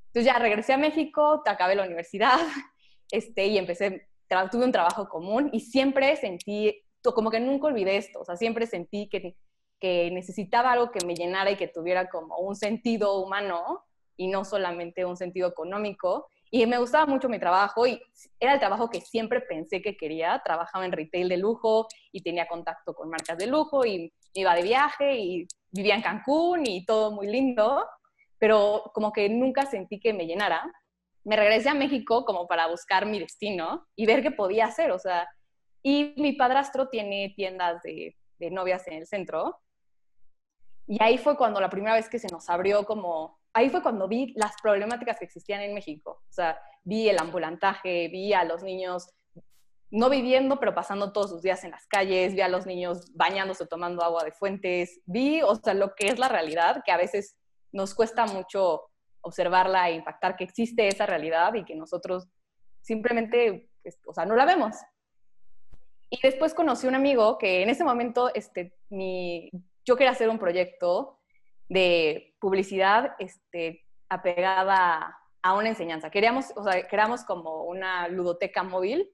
Entonces 0.07 0.25
ya 0.25 0.39
regresé 0.39 0.73
a 0.73 0.79
México, 0.79 1.43
acabé 1.47 1.75
la 1.75 1.85
universidad 1.85 2.37
este, 3.11 3.47
y 3.47 3.59
empecé, 3.59 4.09
tuve 4.51 4.65
un 4.65 4.73
trabajo 4.73 5.09
común 5.09 5.51
y 5.53 5.61
siempre 5.61 6.17
sentí, 6.17 6.83
como 7.03 7.31
que 7.31 7.41
nunca 7.41 7.69
olvidé 7.69 7.97
esto, 7.97 8.21
o 8.21 8.25
sea, 8.25 8.37
siempre 8.37 8.67
sentí 8.67 9.09
que, 9.09 9.37
que 9.79 10.11
necesitaba 10.11 10.73
algo 10.73 10.91
que 10.91 11.05
me 11.07 11.15
llenara 11.15 11.51
y 11.51 11.57
que 11.57 11.69
tuviera 11.69 12.09
como 12.09 12.39
un 12.39 12.57
sentido 12.57 13.21
humano 13.23 13.85
y 14.17 14.29
no 14.29 14.45
solamente 14.45 15.05
un 15.05 15.17
sentido 15.17 15.49
económico. 15.49 16.29
Y 16.51 16.67
me 16.67 16.79
gustaba 16.79 17.07
mucho 17.07 17.29
mi 17.29 17.39
trabajo 17.39 17.87
y 17.87 18.03
era 18.41 18.55
el 18.55 18.59
trabajo 18.59 18.91
que 18.91 19.01
siempre 19.01 19.41
pensé 19.41 19.81
que 19.81 19.97
quería. 19.97 20.43
Trabajaba 20.45 20.85
en 20.85 20.93
retail 20.93 21.29
de 21.29 21.37
lujo 21.37 21.87
y 22.11 22.23
tenía 22.23 22.49
contacto 22.49 22.93
con 22.93 23.09
marcas 23.09 23.39
de 23.39 23.47
lujo 23.47 23.87
y 23.87 24.13
iba 24.35 24.55
de 24.55 24.63
viaje 24.63 25.17
y 25.17 25.47
vivía 25.71 25.95
en 25.95 26.03
Cancún 26.03 26.67
y 26.67 26.85
todo 26.85 27.13
muy 27.13 27.29
lindo, 27.29 27.87
pero 28.39 28.91
como 28.95 29.13
que 29.13 29.29
nunca 29.29 29.67
sentí 29.67 30.01
que 30.01 30.13
me 30.13 30.27
llenara. 30.27 30.63
Me 31.25 31.37
regresé 31.37 31.69
a 31.69 31.75
México 31.75 32.25
como 32.25 32.49
para 32.49 32.67
buscar 32.67 33.07
mi 33.07 33.21
destino 33.21 33.87
y 33.95 34.07
ver 34.07 34.23
qué 34.23 34.31
podía 34.31 34.67
hacer, 34.67 34.91
o 34.91 34.99
sea, 34.99 35.29
y 35.83 36.15
mi 36.17 36.33
padrastro 36.33 36.89
tiene 36.89 37.33
tiendas 37.37 37.83
de, 37.83 38.17
de 38.39 38.51
novias 38.51 38.87
en 38.89 38.95
el 38.95 39.07
centro. 39.07 39.61
Y 40.87 41.01
ahí 41.03 41.19
fue 41.19 41.37
cuando 41.37 41.61
la 41.61 41.71
primera 41.71 41.95
vez 41.95 42.09
que 42.09 42.19
se 42.19 42.29
nos 42.29 42.51
abrió 42.51 42.85
como 42.85 43.40
ahí 43.53 43.71
fue 43.71 43.83
cuando 43.83 44.09
vi 44.09 44.33
las 44.37 44.53
problemáticas 44.63 45.19
que 45.19 45.25
existían 45.25 45.61
en 45.61 45.75
México. 45.75 46.23
O 46.29 46.33
sea, 46.33 46.59
vi 46.85 47.09
el 47.09 47.19
ambulantaje, 47.19 48.09
vi 48.09 48.33
a 48.33 48.45
los 48.45 48.63
niños 48.63 49.09
no 49.91 50.09
viviendo, 50.09 50.61
pero 50.61 50.75
pasando 50.75 51.13
todos 51.13 51.31
sus 51.31 51.43
días 51.43 51.65
en 51.65 51.73
las 51.73 51.87
calles, 51.87 52.35
vi 52.35 52.43
a 52.43 52.49
los 52.49 52.65
niños 52.65 53.13
bañándose, 53.15 53.67
tomando 53.67 54.05
agua 54.05 54.23
de 54.23 54.31
fuentes, 54.31 55.01
vi, 55.05 55.43
o 55.43 55.57
sea, 55.57 55.75
lo 55.75 55.95
que 55.97 56.07
es 56.07 56.19
la 56.19 56.29
realidad, 56.29 56.83
que 56.85 56.93
a 56.93 56.97
veces 56.97 57.37
nos 57.73 57.95
cuesta 57.95 58.27
mucho 58.27 58.83
observarla 59.21 59.89
e 59.89 59.97
impactar 59.97 60.37
que 60.37 60.45
existe 60.45 60.87
esa 60.87 61.07
realidad 61.07 61.55
y 61.55 61.65
que 61.65 61.75
nosotros 61.75 62.29
simplemente, 62.81 63.69
pues, 63.83 63.99
o 64.07 64.15
sea, 64.15 64.25
no 64.27 64.37
la 64.37 64.47
vemos. 64.47 64.77
Y 66.09 66.19
después 66.23 66.55
conocí 66.55 66.87
un 66.87 66.95
amigo 66.95 67.37
que 67.37 67.63
en 67.63 67.69
ese 67.69 67.85
momento, 67.85 68.33
este, 68.35 68.77
mi, 68.89 69.51
yo 69.85 69.97
quería 69.97 70.13
hacer 70.13 70.29
un 70.29 70.39
proyecto 70.39 71.19
de 71.69 72.30
publicidad 72.41 73.15
este, 73.19 73.85
apegada 74.09 75.17
a 75.43 75.55
una 75.55 75.69
enseñanza. 75.69 76.11
Queríamos, 76.11 76.53
o 76.57 76.65
sea, 76.65 76.87
queríamos 76.87 77.25
como 77.25 77.65
una 77.65 78.09
ludoteca 78.09 78.63
móvil 78.63 79.11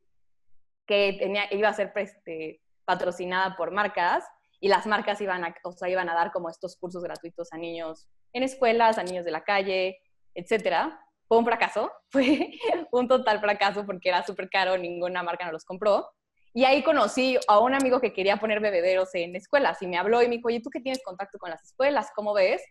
que 0.87 1.17
tenía, 1.19 1.53
iba 1.53 1.69
a 1.69 1.75
ser 1.75 1.93
este, 1.97 2.61
patrocinada 2.85 3.57
por 3.57 3.71
marcas 3.73 4.25
y 4.61 4.69
las 4.69 4.87
marcas 4.87 5.21
iban 5.21 5.45
a, 5.45 5.55
o 5.65 5.73
sea, 5.73 5.89
iban 5.89 6.09
a 6.09 6.15
dar 6.15 6.33
como 6.33 6.49
estos 6.49 6.77
cursos 6.77 7.03
gratuitos 7.03 7.53
a 7.53 7.59
niños 7.59 8.09
en 8.33 8.43
escuelas, 8.43 8.99
a 8.99 9.03
niños 9.03 9.25
de 9.25 9.31
la 9.31 9.45
calle, 9.45 9.99
etcétera. 10.35 11.01
Fue 11.29 11.39
un 11.39 11.45
fracaso, 11.45 11.91
fue 12.11 12.51
un 12.93 13.09
total 13.09 13.41
fracaso 13.41 13.85
porque 13.85 14.09
era 14.09 14.25
súper 14.25 14.49
caro, 14.49 14.79
ninguna 14.79 15.23
marca 15.23 15.45
nos 15.45 15.53
los 15.53 15.65
compró. 15.65 16.09
Y 16.55 16.65
ahí 16.65 16.83
conocí 16.83 17.39
a 17.49 17.59
un 17.59 17.75
amigo 17.75 18.01
que 18.01 18.15
quería 18.15 18.39
poner 18.39 18.61
bebederos 18.61 19.15
en 19.15 19.37
escuelas 19.37 19.83
y 19.83 19.87
me 19.87 19.99
habló 19.99 20.23
y 20.23 20.29
me 20.29 20.37
dijo, 20.37 20.49
oye, 20.49 20.61
¿tú 20.61 20.71
qué 20.71 20.81
tienes 20.81 21.03
contacto 21.05 21.39
con 21.39 21.51
las 21.51 21.63
escuelas? 21.63 22.11
¿Cómo 22.15 22.33
ves? 22.33 22.63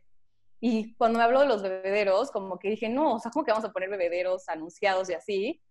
Y 0.68 0.96
cuando 0.96 1.20
me 1.20 1.26
habló 1.26 1.42
de 1.42 1.46
los 1.46 1.62
bebederos, 1.62 2.32
como 2.32 2.58
que 2.58 2.72
dije, 2.72 2.90
no, 2.90 3.14
o 3.14 3.20
sea, 3.20 3.30
¿cómo 3.30 3.46
que 3.46 3.52
vamos 3.52 3.70
a 3.70 3.72
poner 3.72 3.88
bebederos 3.88 4.50
anunciados 4.50 5.08
y 5.12 5.14
así? 5.14 5.62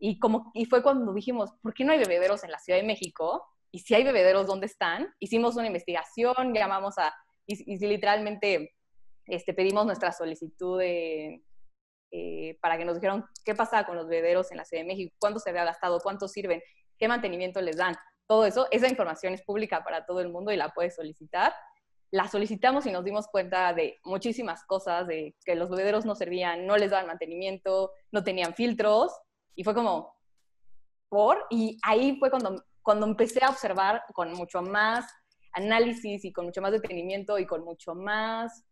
Y, 0.00 0.18
como, 0.18 0.50
y 0.54 0.64
fue 0.64 0.82
cuando 0.82 1.14
dijimos, 1.14 1.52
¿por 1.62 1.72
qué 1.72 1.84
no 1.84 1.92
hay 1.92 2.00
bebederos 2.00 2.42
en 2.42 2.50
la 2.50 2.58
Ciudad 2.58 2.80
de 2.80 2.84
México? 2.84 3.46
Y 3.70 3.78
si 3.78 3.94
hay 3.94 4.02
bebederos, 4.02 4.48
¿dónde 4.48 4.66
están? 4.66 5.14
Hicimos 5.20 5.54
una 5.54 5.68
investigación, 5.68 6.52
llamamos 6.52 6.98
a, 6.98 7.14
y, 7.46 7.78
literalmente 7.78 8.74
este, 9.26 9.54
pedimos 9.54 9.86
nuestra 9.86 10.10
solicitud 10.10 10.80
de, 10.80 11.44
eh, 12.10 12.58
para 12.60 12.76
que 12.76 12.84
nos 12.84 12.96
dijeran 12.96 13.24
qué 13.44 13.54
pasaba 13.54 13.86
con 13.86 13.94
los 13.94 14.08
bebederos 14.08 14.50
en 14.50 14.56
la 14.56 14.64
Ciudad 14.64 14.82
de 14.82 14.88
México, 14.88 15.14
cuánto 15.20 15.38
se 15.38 15.50
había 15.50 15.62
gastado, 15.62 16.00
cuántos 16.00 16.32
sirven 16.32 16.60
qué 16.98 17.06
mantenimiento 17.06 17.60
les 17.60 17.76
dan. 17.76 17.94
Todo 18.26 18.46
eso, 18.46 18.66
esa 18.72 18.88
información 18.88 19.32
es 19.32 19.42
pública 19.42 19.84
para 19.84 20.04
todo 20.06 20.20
el 20.20 20.28
mundo 20.28 20.50
y 20.50 20.56
la 20.56 20.70
puedes 20.70 20.96
solicitar. 20.96 21.52
La 22.10 22.28
solicitamos 22.28 22.86
y 22.86 22.92
nos 22.92 23.04
dimos 23.04 23.28
cuenta 23.28 23.72
de 23.72 24.00
muchísimas 24.04 24.64
cosas, 24.64 25.06
de 25.06 25.36
que 25.44 25.54
los 25.54 25.70
bebederos 25.70 26.04
no 26.04 26.14
servían, 26.14 26.66
no 26.66 26.76
les 26.76 26.90
daban 26.90 27.06
mantenimiento, 27.06 27.92
no 28.10 28.24
tenían 28.24 28.54
filtros, 28.54 29.12
y 29.54 29.64
fue 29.64 29.74
como, 29.74 30.16
¿por? 31.08 31.46
Y 31.50 31.78
ahí 31.82 32.16
fue 32.18 32.30
cuando, 32.30 32.64
cuando 32.82 33.06
empecé 33.06 33.44
a 33.44 33.50
observar 33.50 34.02
con 34.14 34.32
mucho 34.32 34.62
más 34.62 35.04
análisis 35.52 36.24
y 36.24 36.32
con 36.32 36.46
mucho 36.46 36.62
más 36.62 36.72
detenimiento 36.72 37.38
y 37.38 37.46
con 37.46 37.64
mucho 37.64 37.94
más 37.94 38.64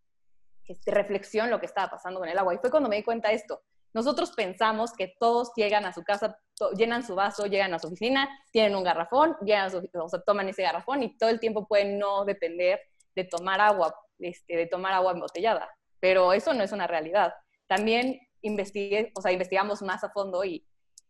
este, 0.64 0.90
reflexión 0.90 1.50
lo 1.50 1.60
que 1.60 1.66
estaba 1.66 1.90
pasando 1.90 2.20
con 2.20 2.28
el 2.28 2.38
agua. 2.38 2.54
Y 2.54 2.58
fue 2.58 2.70
cuando 2.70 2.88
me 2.88 2.96
di 2.96 3.02
cuenta 3.02 3.28
de 3.28 3.34
esto. 3.34 3.62
nosotros 3.94 4.32
pensamos 4.32 4.92
que 4.92 5.14
todos 5.18 5.50
llegan 5.56 5.84
a 5.86 5.92
su 5.92 6.04
casa, 6.04 6.38
llenan 6.76 7.02
su 7.02 7.14
vaso, 7.14 7.46
llegan 7.46 7.74
a 7.74 7.78
su 7.78 7.88
oficina, 7.88 8.28
tienen 8.52 8.76
un 8.76 8.84
garrafón, 8.84 9.36
llegan 9.42 9.70
o 9.74 10.08
sea, 10.08 10.20
toman 10.22 10.48
ese 10.48 10.62
garrafón 10.62 11.02
y 11.02 11.16
todo 11.16 11.30
el 11.30 11.40
tiempo 11.40 11.66
pueden 11.66 11.98
no 11.98 12.24
depender 12.24 12.80
de 13.18 13.24
tomar 13.24 13.60
agua, 13.60 13.94
este, 14.18 14.56
de 14.56 14.66
tomar 14.66 14.92
agua 14.94 15.12
embotellada. 15.12 15.68
Pero 16.00 16.32
eso 16.32 16.54
no 16.54 16.62
es 16.62 16.72
una 16.72 16.86
realidad. 16.86 17.34
También 17.66 18.20
investigué, 18.42 19.12
o 19.16 19.20
sea, 19.20 19.32
investigamos 19.32 19.82
más 19.82 20.04
a 20.04 20.10
fondo 20.10 20.44
y 20.44 20.64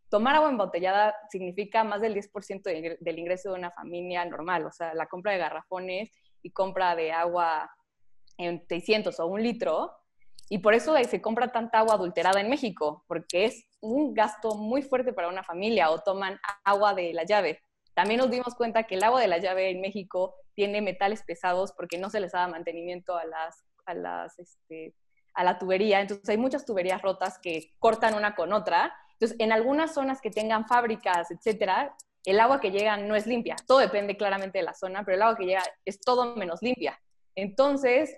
tomar 0.09 0.35
agua 0.35 0.49
embotellada 0.49 1.15
significa 1.29 1.83
más 1.83 2.01
del 2.01 2.15
10% 2.15 2.97
del 2.99 3.19
ingreso 3.19 3.51
de 3.51 3.59
una 3.59 3.71
familia 3.71 4.25
normal. 4.25 4.65
O 4.65 4.71
sea, 4.71 4.93
la 4.95 5.05
compra 5.05 5.33
de 5.33 5.37
garrafones 5.37 6.11
y 6.41 6.51
compra 6.51 6.95
de 6.95 7.11
agua 7.11 7.69
en 8.37 8.65
600 8.67 9.19
o 9.19 9.27
un 9.27 9.43
litro 9.43 9.91
y 10.49 10.57
por 10.57 10.73
eso 10.73 10.95
se 11.03 11.21
compra 11.21 11.51
tanta 11.51 11.77
agua 11.77 11.93
adulterada 11.93 12.41
en 12.41 12.49
México, 12.49 13.05
porque 13.07 13.45
es 13.45 13.67
un 13.81 14.15
gasto 14.15 14.55
muy 14.55 14.81
fuerte 14.81 15.13
para 15.13 15.29
una 15.29 15.43
familia 15.43 15.91
o 15.91 15.99
toman 15.99 16.39
agua 16.63 16.95
de 16.95 17.13
la 17.13 17.23
llave. 17.23 17.61
También 17.99 18.19
nos 18.19 18.31
dimos 18.31 18.55
cuenta 18.55 18.83
que 18.83 18.95
el 18.95 19.03
agua 19.03 19.19
de 19.19 19.27
la 19.27 19.39
llave 19.39 19.71
en 19.71 19.81
México 19.81 20.33
tiene 20.53 20.81
metales 20.81 21.21
pesados 21.23 21.73
porque 21.73 21.97
no 21.97 22.09
se 22.09 22.21
les 22.21 22.31
da 22.31 22.47
mantenimiento 22.47 23.17
a 23.17 23.25
las, 23.25 23.65
a 23.85 23.93
las, 23.93 24.39
este, 24.39 24.95
a 25.33 25.43
la 25.43 25.57
tubería. 25.57 25.99
Entonces 25.99 26.29
hay 26.29 26.37
muchas 26.37 26.65
tuberías 26.65 27.01
rotas 27.01 27.37
que 27.39 27.73
cortan 27.77 28.13
una 28.13 28.35
con 28.35 28.53
otra. 28.53 28.95
Entonces, 29.11 29.37
en 29.41 29.51
algunas 29.51 29.93
zonas 29.93 30.21
que 30.21 30.31
tengan 30.31 30.65
fábricas, 30.65 31.29
etcétera, 31.29 31.93
el 32.23 32.39
agua 32.39 32.61
que 32.61 32.71
llega 32.71 32.95
no 32.95 33.17
es 33.17 33.27
limpia. 33.27 33.57
Todo 33.67 33.79
depende 33.79 34.15
claramente 34.15 34.59
de 34.59 34.63
la 34.63 34.75
zona, 34.75 35.03
pero 35.03 35.17
el 35.17 35.21
agua 35.21 35.35
que 35.35 35.47
llega 35.47 35.63
es 35.83 35.99
todo 35.99 36.37
menos 36.37 36.61
limpia. 36.61 36.97
Entonces, 37.35 38.15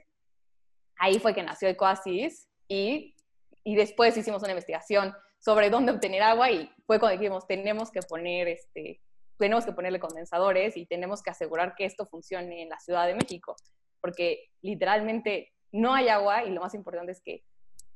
ahí 0.99 1.17
fue 1.17 1.33
que 1.33 1.41
nació 1.41 1.69
Ecoasis 1.69 2.47
y, 2.67 3.15
y 3.63 3.75
después 3.75 4.15
hicimos 4.15 4.43
una 4.43 4.51
investigación 4.51 5.11
sobre 5.39 5.71
dónde 5.71 5.91
obtener 5.91 6.21
agua 6.21 6.51
y 6.51 6.71
fue 6.85 6.99
cuando 6.99 7.19
dijimos, 7.19 7.47
tenemos 7.47 7.89
que 7.89 8.01
poner 8.03 8.47
este, 8.47 9.01
tenemos 9.41 9.65
que 9.65 9.73
ponerle 9.73 9.99
condensadores 9.99 10.77
y 10.77 10.85
tenemos 10.85 11.21
que 11.21 11.31
asegurar 11.31 11.73
que 11.75 11.85
esto 11.85 12.05
funcione 12.05 12.61
en 12.61 12.69
la 12.69 12.79
Ciudad 12.79 13.07
de 13.07 13.15
México, 13.15 13.55
porque 13.99 14.51
literalmente 14.61 15.51
no 15.71 15.93
hay 15.93 16.09
agua 16.09 16.45
y 16.45 16.51
lo 16.51 16.61
más 16.61 16.73
importante 16.75 17.11
es 17.11 17.21
que 17.21 17.43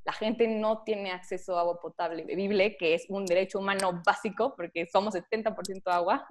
la 0.04 0.14
gente 0.14 0.48
no 0.48 0.84
tiene 0.84 1.12
acceso 1.12 1.58
a 1.58 1.62
agua 1.62 1.80
potable 1.80 2.26
bebible, 2.26 2.78
que 2.78 2.96
es 2.96 3.06
un 3.10 3.26
derecho 3.26 3.60
humano 3.60 4.02
básico, 4.06 4.56
porque 4.56 4.88
somos 4.88 5.14
70% 5.14 5.82
agua 5.86 6.28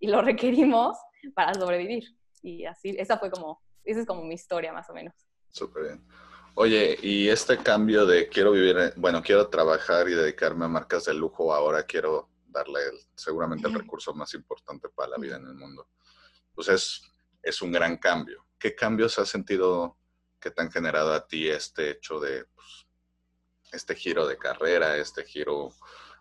y 0.00 0.08
lo 0.08 0.22
requerimos 0.22 0.96
para 1.34 1.54
sobrevivir. 1.54 2.04
Y 2.42 2.64
así, 2.64 2.94
esa 2.98 3.18
fue 3.18 3.30
como, 3.30 3.60
esa 3.84 4.00
es 4.00 4.06
como 4.06 4.22
mi 4.22 4.34
historia 4.34 4.72
más 4.72 4.88
o 4.88 4.94
menos. 4.94 5.14
Súper 5.50 5.82
bien. 5.84 6.06
Oye, 6.54 6.98
y 7.02 7.28
este 7.28 7.58
cambio 7.58 8.04
de 8.04 8.28
quiero 8.28 8.52
vivir, 8.52 8.92
bueno, 8.96 9.22
quiero 9.22 9.48
trabajar 9.48 10.08
y 10.08 10.14
dedicarme 10.14 10.64
a 10.64 10.68
marcas 10.68 11.04
de 11.04 11.14
lujo, 11.14 11.54
ahora 11.54 11.84
quiero 11.84 12.28
darle 12.58 12.80
seguramente 13.14 13.68
el 13.68 13.74
recurso 13.74 14.14
más 14.14 14.34
importante 14.34 14.88
para 14.88 15.10
la 15.10 15.16
vida 15.16 15.36
en 15.36 15.46
el 15.46 15.54
mundo. 15.54 15.88
Pues 16.54 16.68
es, 16.68 17.02
es 17.42 17.62
un 17.62 17.72
gran 17.72 17.96
cambio. 17.96 18.46
¿Qué 18.58 18.74
cambios 18.74 19.18
has 19.18 19.28
sentido 19.28 19.96
que 20.40 20.50
te 20.50 20.62
han 20.62 20.70
generado 20.70 21.12
a 21.12 21.26
ti 21.26 21.48
este 21.48 21.90
hecho 21.90 22.20
de 22.20 22.44
pues, 22.44 22.86
este 23.72 23.94
giro 23.94 24.26
de 24.26 24.38
carrera, 24.38 24.96
este 24.96 25.24
giro 25.24 25.72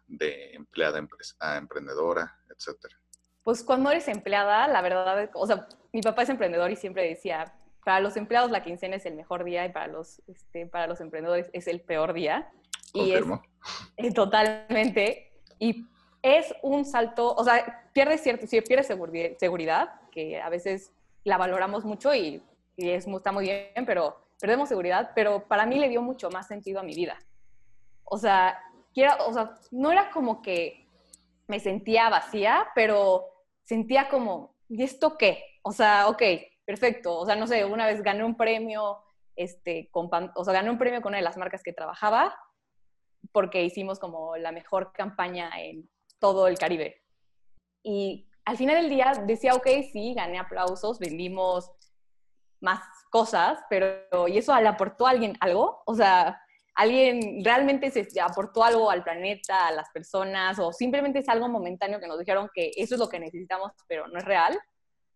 de 0.07 0.53
empleada 0.53 1.05
a 1.39 1.57
emprendedora, 1.57 2.39
etcétera? 2.49 2.99
Pues 3.43 3.63
cuando 3.63 3.91
eres 3.91 4.07
empleada, 4.07 4.67
la 4.67 4.81
verdad, 4.81 5.29
o 5.33 5.47
sea, 5.47 5.67
mi 5.93 6.01
papá 6.01 6.23
es 6.23 6.29
emprendedor 6.29 6.69
y 6.71 6.75
siempre 6.75 7.07
decía, 7.07 7.53
para 7.83 8.01
los 8.01 8.17
empleados 8.17 8.51
la 8.51 8.61
quincena 8.61 8.97
es 8.97 9.05
el 9.05 9.15
mejor 9.15 9.45
día 9.45 9.65
y 9.65 9.71
para 9.71 9.87
los, 9.87 10.21
este, 10.27 10.65
para 10.65 10.87
los 10.87 10.99
emprendedores 10.99 11.49
es 11.53 11.67
el 11.67 11.79
peor 11.79 12.13
día. 12.13 12.51
Y 12.93 13.13
es, 13.13 13.23
eh, 13.97 14.13
totalmente. 14.13 15.31
Y 15.59 15.87
es 16.21 16.53
un 16.61 16.85
salto, 16.85 17.33
o 17.33 17.43
sea, 17.43 17.89
pierdes 17.93 18.21
cierto, 18.21 18.47
sí, 18.47 18.61
pierdes 18.61 18.87
seguridad, 18.87 19.89
que 20.11 20.41
a 20.41 20.49
veces 20.49 20.91
la 21.23 21.37
valoramos 21.37 21.85
mucho 21.85 22.13
y, 22.13 22.41
y 22.75 22.89
es, 22.89 23.07
está 23.07 23.31
muy 23.31 23.45
bien, 23.45 23.85
pero 23.85 24.17
perdemos 24.39 24.69
seguridad, 24.69 25.11
pero 25.15 25.47
para 25.47 25.65
mí 25.65 25.79
le 25.79 25.89
dio 25.89 26.01
mucho 26.01 26.29
más 26.29 26.47
sentido 26.47 26.79
a 26.79 26.83
mi 26.83 26.93
vida. 26.93 27.17
O 28.03 28.17
sea, 28.17 28.59
no 29.71 29.91
era 29.91 30.09
como 30.11 30.41
que 30.41 30.87
me 31.47 31.59
sentía 31.59 32.09
vacía, 32.09 32.67
pero 32.75 33.25
sentía 33.63 34.09
como, 34.09 34.55
¿y 34.69 34.83
esto 34.83 35.17
qué? 35.17 35.43
O 35.61 35.71
sea, 35.71 36.07
ok, 36.07 36.21
perfecto. 36.65 37.17
O 37.17 37.25
sea, 37.25 37.35
no 37.35 37.47
sé, 37.47 37.65
una 37.65 37.85
vez 37.85 38.01
gané 38.01 38.23
un 38.23 38.35
premio, 38.35 39.03
este, 39.35 39.89
con, 39.91 40.09
o 40.35 40.43
sea, 40.43 40.53
gané 40.53 40.69
un 40.69 40.77
premio 40.77 41.01
con 41.01 41.11
una 41.11 41.17
de 41.17 41.23
las 41.23 41.37
marcas 41.37 41.63
que 41.63 41.73
trabajaba 41.73 42.35
porque 43.31 43.63
hicimos 43.63 43.99
como 43.99 44.37
la 44.37 44.51
mejor 44.51 44.91
campaña 44.93 45.49
en 45.57 45.89
todo 46.19 46.47
el 46.47 46.57
Caribe. 46.57 47.03
Y 47.83 48.29
al 48.45 48.57
final 48.57 48.81
del 48.81 48.89
día 48.89 49.13
decía, 49.25 49.53
ok, 49.53 49.67
sí, 49.91 50.13
gané 50.13 50.39
aplausos, 50.39 50.99
vendimos 50.99 51.71
más 52.59 52.81
cosas, 53.09 53.59
pero 53.69 54.27
¿y 54.27 54.37
eso 54.37 54.59
le 54.59 54.67
aportó 54.67 55.07
a 55.07 55.11
alguien 55.11 55.37
algo? 55.39 55.83
O 55.85 55.93
sea, 55.93 56.41
¿alguien 56.75 57.43
realmente 57.43 57.91
se 57.91 58.07
aportó 58.19 58.63
algo 58.63 58.89
al 58.89 59.03
planeta, 59.03 59.67
a 59.67 59.71
las 59.71 59.89
personas, 59.91 60.59
o 60.59 60.71
simplemente 60.71 61.19
es 61.19 61.29
algo 61.29 61.47
momentáneo 61.47 61.99
que 61.99 62.07
nos 62.07 62.19
dijeron 62.19 62.49
que 62.53 62.71
eso 62.75 62.95
es 62.95 62.99
lo 62.99 63.09
que 63.09 63.19
necesitamos, 63.19 63.71
pero 63.87 64.07
no 64.07 64.17
es 64.17 64.25
real? 64.25 64.59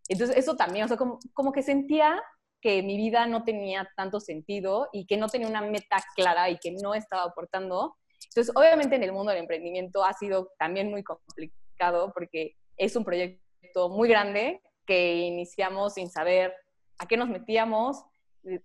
Entonces, 0.08 0.38
eso 0.38 0.56
también, 0.56 0.86
o 0.86 0.88
sea, 0.88 0.98
como, 0.98 1.20
como 1.34 1.52
que 1.52 1.64
sentía 1.64 2.22
que 2.62 2.84
mi 2.84 2.96
vida 2.96 3.26
no 3.26 3.44
tenía 3.44 3.90
tanto 3.96 4.20
sentido 4.20 4.88
y 4.94 5.06
que 5.08 5.18
no 5.18 5.28
tenía 5.28 5.48
una 5.48 5.62
meta 5.62 5.98
clara 6.16 6.50
y 6.50 6.58
que 6.60 6.72
no 6.72 6.94
estaba 6.94 7.24
aportando. 7.24 7.98
Entonces, 8.34 8.54
obviamente 8.56 8.96
en 8.96 9.04
el 9.04 9.12
mundo 9.12 9.32
del 9.32 9.42
emprendimiento 9.42 10.06
ha 10.06 10.14
sido 10.14 10.52
también 10.58 10.90
muy 10.90 11.04
complicado 11.04 12.12
porque 12.14 12.56
es 12.78 12.96
un 12.96 13.04
proyecto 13.04 13.90
muy 13.90 14.08
grande 14.08 14.62
que 14.86 15.16
iniciamos 15.16 15.96
sin 15.96 16.10
saber 16.10 16.54
a 16.98 17.06
qué 17.08 17.18
nos 17.18 17.28
metíamos, 17.28 18.04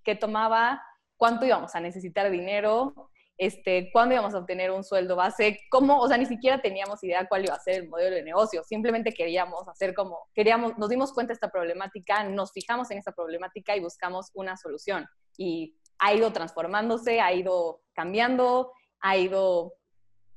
qué 0.05 0.15
tomaba, 0.15 0.83
cuánto 1.17 1.47
íbamos 1.47 1.75
a 1.75 1.81
necesitar 1.81 2.31
dinero, 2.31 3.11
este, 3.39 3.91
cuándo 3.93 4.15
íbamos 4.15 4.35
a 4.35 4.39
obtener 4.39 4.71
un 4.71 4.85
sueldo 4.85 5.17
base, 5.17 5.61
cómo, 5.69 5.99
o 6.01 6.09
sea, 6.09 6.17
ni 6.17 6.27
siquiera 6.27 6.63
teníamos 6.63 7.03
idea 7.03 7.27
cuál 7.29 7.45
iba 7.45 7.55
a 7.55 7.61
ser 7.61 7.83
el 7.83 7.89
modelo 7.89 8.17
de 8.17 8.23
negocio, 8.23 8.63
simplemente 8.63 9.13
queríamos 9.13 9.67
hacer 9.69 9.95
como, 9.95 10.29
queríamos, 10.35 10.79
nos 10.79 10.89
dimos 10.89 11.13
cuenta 11.13 11.33
de 11.33 11.35
esta 11.35 11.51
problemática, 11.51 12.25
nos 12.25 12.53
fijamos 12.53 12.91
en 12.91 12.99
esta 12.99 13.13
problemática 13.13 13.77
y 13.77 13.81
buscamos 13.81 14.31
una 14.35 14.57
solución. 14.57 15.07
Y 15.37 15.77
ha 15.99 16.15
ido 16.15 16.33
transformándose, 16.33 17.21
ha 17.21 17.33
ido 17.33 17.81
cambiando, 17.95 18.73
ha 19.01 19.17
ido 19.17 19.75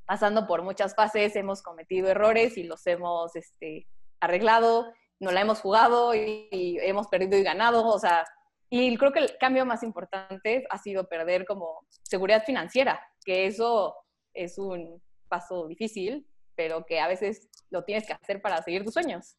pasando 0.05 0.47
por 0.47 0.63
muchas 0.63 0.95
fases, 0.95 1.35
hemos 1.35 1.61
cometido 1.61 2.09
errores 2.09 2.57
y 2.57 2.63
los 2.63 2.85
hemos 2.87 3.35
este, 3.35 3.87
arreglado, 4.19 4.91
no 5.19 5.31
la 5.31 5.41
hemos 5.41 5.61
jugado 5.61 6.15
y, 6.15 6.47
y 6.51 6.79
hemos 6.79 7.07
perdido 7.07 7.37
y 7.37 7.43
ganado, 7.43 7.85
o 7.85 7.99
sea, 7.99 8.25
y 8.69 8.95
creo 8.97 9.11
que 9.11 9.19
el 9.19 9.37
cambio 9.39 9.65
más 9.65 9.83
importante 9.83 10.65
ha 10.69 10.77
sido 10.77 11.07
perder 11.07 11.45
como 11.45 11.85
seguridad 12.03 12.43
financiera, 12.43 13.01
que 13.25 13.47
eso 13.47 13.95
es 14.33 14.57
un 14.57 15.01
paso 15.27 15.67
difícil, 15.67 16.27
pero 16.55 16.85
que 16.85 16.99
a 16.99 17.07
veces 17.07 17.49
lo 17.69 17.83
tienes 17.83 18.05
que 18.05 18.13
hacer 18.13 18.41
para 18.41 18.61
seguir 18.61 18.83
tus 18.83 18.93
sueños. 18.93 19.37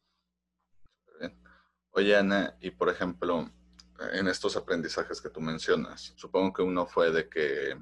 Oye, 1.91 2.15
Ana, 2.15 2.57
y 2.61 2.71
por 2.71 2.89
ejemplo, 2.89 3.49
en 4.13 4.27
estos 4.27 4.55
aprendizajes 4.57 5.21
que 5.21 5.29
tú 5.29 5.41
mencionas, 5.41 6.13
supongo 6.15 6.53
que 6.53 6.61
uno 6.61 6.85
fue 6.85 7.11
de 7.11 7.29
que 7.29 7.77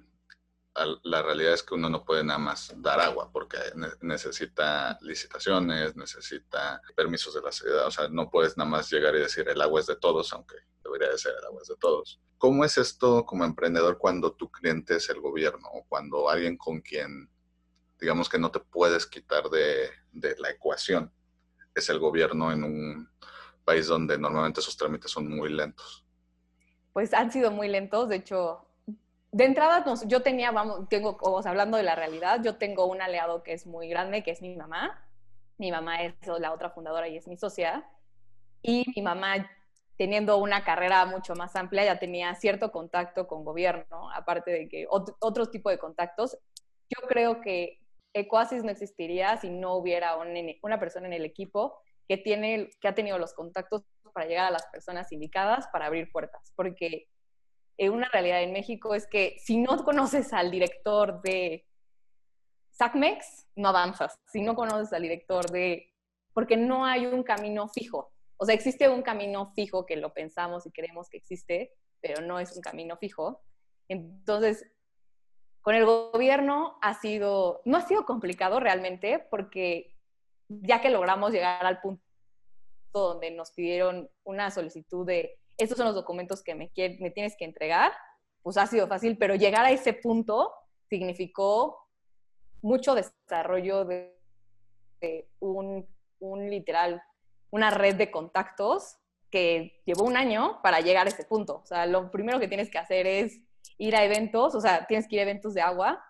la 1.03 1.21
realidad 1.21 1.53
es 1.53 1.63
que 1.63 1.75
uno 1.75 1.89
no 1.89 2.03
puede 2.03 2.23
nada 2.23 2.39
más 2.39 2.73
dar 2.77 2.99
agua 2.99 3.29
porque 3.31 3.57
necesita 4.01 4.97
licitaciones, 5.01 5.95
necesita 5.95 6.81
permisos 6.95 7.33
de 7.33 7.41
la 7.41 7.51
ciudad, 7.51 7.87
o 7.87 7.91
sea, 7.91 8.07
no 8.09 8.29
puedes 8.29 8.57
nada 8.57 8.69
más 8.69 8.89
llegar 8.91 9.15
y 9.15 9.19
decir 9.19 9.47
el 9.47 9.61
agua 9.61 9.79
es 9.79 9.87
de 9.87 9.95
todos, 9.95 10.31
aunque 10.33 10.55
debería 10.83 11.09
de 11.09 11.17
ser 11.17 11.33
el 11.39 11.45
agua 11.45 11.61
es 11.61 11.67
de 11.67 11.75
todos. 11.77 12.19
¿Cómo 12.37 12.63
es 12.63 12.77
esto 12.77 13.25
como 13.25 13.45
emprendedor 13.45 13.97
cuando 13.97 14.31
tu 14.33 14.49
cliente 14.51 14.95
es 14.95 15.09
el 15.09 15.19
gobierno 15.19 15.67
o 15.73 15.85
cuando 15.87 16.29
alguien 16.29 16.57
con 16.57 16.81
quien, 16.81 17.29
digamos 17.99 18.29
que 18.29 18.39
no 18.39 18.51
te 18.51 18.59
puedes 18.59 19.05
quitar 19.05 19.49
de, 19.49 19.89
de 20.11 20.35
la 20.37 20.49
ecuación, 20.49 21.11
es 21.75 21.89
el 21.89 21.99
gobierno 21.99 22.51
en 22.51 22.63
un 22.63 23.09
país 23.65 23.87
donde 23.87 24.17
normalmente 24.17 24.61
esos 24.61 24.77
trámites 24.77 25.11
son 25.11 25.29
muy 25.29 25.49
lentos? 25.49 26.05
Pues 26.93 27.13
han 27.13 27.31
sido 27.31 27.51
muy 27.51 27.67
lentos, 27.67 28.09
de 28.09 28.15
hecho, 28.15 28.68
de 29.31 29.45
entrada, 29.45 29.85
yo 30.05 30.21
tenía, 30.21 30.51
vamos, 30.51 30.89
tengo, 30.89 31.17
o 31.21 31.45
hablando 31.45 31.77
de 31.77 31.83
la 31.83 31.95
realidad, 31.95 32.41
yo 32.43 32.57
tengo 32.57 32.85
un 32.85 33.01
aliado 33.01 33.43
que 33.43 33.53
es 33.53 33.67
muy 33.67 33.87
grande, 33.87 34.23
que 34.23 34.31
es 34.31 34.41
mi 34.41 34.55
mamá. 34.55 35.05
Mi 35.57 35.71
mamá 35.71 36.01
es 36.01 36.13
la 36.39 36.53
otra 36.53 36.69
fundadora 36.69 37.07
y 37.07 37.17
es 37.17 37.27
mi 37.27 37.37
socia. 37.37 37.87
Y 38.61 38.85
mi 38.95 39.01
mamá, 39.01 39.49
teniendo 39.97 40.37
una 40.37 40.63
carrera 40.63 41.05
mucho 41.05 41.35
más 41.35 41.55
amplia, 41.55 41.85
ya 41.85 41.99
tenía 41.99 42.33
cierto 42.35 42.71
contacto 42.71 43.27
con 43.27 43.43
gobierno, 43.43 44.09
aparte 44.11 44.51
de 44.51 44.67
que 44.67 44.87
otro, 44.89 45.15
otro 45.19 45.45
tipo 45.47 45.69
de 45.69 45.77
contactos. 45.77 46.37
Yo 46.89 47.07
creo 47.07 47.41
que 47.41 47.79
Ecoasis 48.13 48.63
no 48.63 48.71
existiría 48.71 49.37
si 49.37 49.49
no 49.49 49.75
hubiera 49.75 50.15
una 50.63 50.79
persona 50.79 51.07
en 51.07 51.13
el 51.13 51.25
equipo 51.25 51.79
que, 52.07 52.17
tiene, 52.17 52.71
que 52.81 52.87
ha 52.87 52.95
tenido 52.95 53.19
los 53.19 53.33
contactos 53.33 53.83
para 54.13 54.25
llegar 54.25 54.47
a 54.47 54.51
las 54.51 54.65
personas 54.67 55.11
indicadas 55.11 55.67
para 55.71 55.85
abrir 55.85 56.11
puertas. 56.11 56.51
Porque 56.55 57.07
una 57.87 58.09
realidad 58.09 58.43
en 58.43 58.51
México 58.51 58.93
es 58.93 59.07
que 59.07 59.37
si 59.39 59.57
no 59.57 59.85
conoces 59.85 60.33
al 60.33 60.51
director 60.51 61.21
de 61.21 61.65
SACMEX, 62.71 63.47
no 63.55 63.69
avanzas. 63.69 64.19
Si 64.27 64.41
no 64.41 64.55
conoces 64.55 64.91
al 64.91 65.03
director 65.03 65.49
de... 65.49 65.93
Porque 66.33 66.57
no 66.57 66.85
hay 66.85 67.05
un 67.05 67.23
camino 67.23 67.69
fijo. 67.69 68.11
O 68.37 68.45
sea, 68.45 68.55
existe 68.55 68.89
un 68.89 69.01
camino 69.01 69.53
fijo 69.53 69.85
que 69.85 69.95
lo 69.95 70.13
pensamos 70.13 70.65
y 70.65 70.71
creemos 70.71 71.09
que 71.09 71.17
existe, 71.17 71.73
pero 72.01 72.21
no 72.21 72.39
es 72.39 72.55
un 72.55 72.61
camino 72.61 72.97
fijo. 72.97 73.41
Entonces, 73.87 74.65
con 75.61 75.75
el 75.75 75.85
gobierno 75.85 76.77
ha 76.81 76.93
sido, 76.93 77.61
no 77.65 77.77
ha 77.77 77.81
sido 77.81 78.05
complicado 78.05 78.59
realmente, 78.59 79.25
porque 79.29 79.95
ya 80.47 80.81
que 80.81 80.89
logramos 80.89 81.31
llegar 81.31 81.65
al 81.65 81.79
punto 81.81 82.03
donde 82.93 83.31
nos 83.31 83.51
pidieron 83.51 84.09
una 84.23 84.51
solicitud 84.51 85.05
de, 85.05 85.38
estos 85.59 85.77
son 85.77 85.87
los 85.87 85.95
documentos 85.95 86.41
que 86.41 86.55
me, 86.55 86.67
tienes 86.69 87.35
que 87.37 87.45
entregar, 87.45 87.91
pues 88.41 88.57
ha 88.57 88.65
sido 88.65 88.87
fácil, 88.87 89.17
pero 89.17 89.35
llegar 89.35 89.65
a 89.65 89.71
ese 89.71 89.93
punto 89.93 90.53
significó 90.89 91.77
mucho 92.61 92.95
desarrollo 92.95 93.85
de, 93.85 94.15
un, 95.39 95.87
un, 96.19 96.49
literal, 96.49 97.01
una 97.51 97.69
red 97.69 97.95
de 97.95 98.09
contactos 98.09 98.97
que 99.29 99.81
llevó 99.85 100.05
un 100.05 100.17
año 100.17 100.59
para 100.63 100.79
llegar 100.79 101.05
a 101.05 101.09
ese 101.09 101.25
punto. 101.25 101.61
O 101.63 101.65
sea, 101.65 101.85
lo 101.85 102.09
primero 102.09 102.39
que 102.39 102.47
tienes 102.47 102.71
que 102.71 102.79
hacer 102.79 103.05
es 103.05 103.39
ir 103.77 103.95
a 103.95 104.03
eventos, 104.03 104.55
o 104.55 104.61
sea, 104.61 104.87
tienes 104.87 105.07
que 105.07 105.17
ir 105.17 105.19
a 105.19 105.23
eventos 105.23 105.53
de 105.53 105.61
agua, 105.61 106.03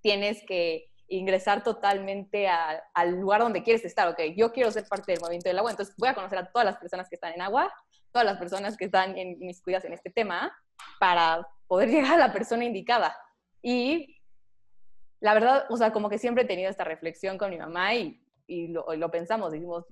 tienes 0.00 0.44
que 0.46 0.89
ingresar 1.10 1.62
totalmente 1.64 2.48
al 2.48 3.20
lugar 3.20 3.40
donde 3.40 3.62
quieres 3.62 3.84
estar, 3.84 4.08
ok, 4.08 4.20
yo 4.36 4.52
quiero 4.52 4.70
ser 4.70 4.86
parte 4.86 5.12
del 5.12 5.20
movimiento 5.20 5.48
del 5.48 5.58
agua, 5.58 5.72
entonces 5.72 5.94
voy 5.98 6.08
a 6.08 6.14
conocer 6.14 6.38
a 6.38 6.50
todas 6.50 6.64
las 6.64 6.78
personas 6.78 7.08
que 7.08 7.16
están 7.16 7.32
en 7.32 7.42
agua, 7.42 7.72
todas 8.12 8.24
las 8.24 8.38
personas 8.38 8.76
que 8.76 8.84
están 8.84 9.18
en 9.18 9.36
mis 9.40 9.60
cuidas 9.60 9.84
en 9.84 9.92
este 9.92 10.10
tema, 10.10 10.56
para 11.00 11.46
poder 11.66 11.88
llegar 11.90 12.14
a 12.14 12.28
la 12.28 12.32
persona 12.32 12.64
indicada. 12.64 13.16
Y 13.60 14.20
la 15.18 15.34
verdad, 15.34 15.66
o 15.68 15.76
sea, 15.76 15.92
como 15.92 16.08
que 16.08 16.18
siempre 16.18 16.44
he 16.44 16.46
tenido 16.46 16.70
esta 16.70 16.84
reflexión 16.84 17.38
con 17.38 17.50
mi 17.50 17.58
mamá 17.58 17.94
y, 17.94 18.22
y 18.46 18.68
lo, 18.68 18.86
lo 18.94 19.10
pensamos, 19.10 19.50
decimos, 19.50 19.86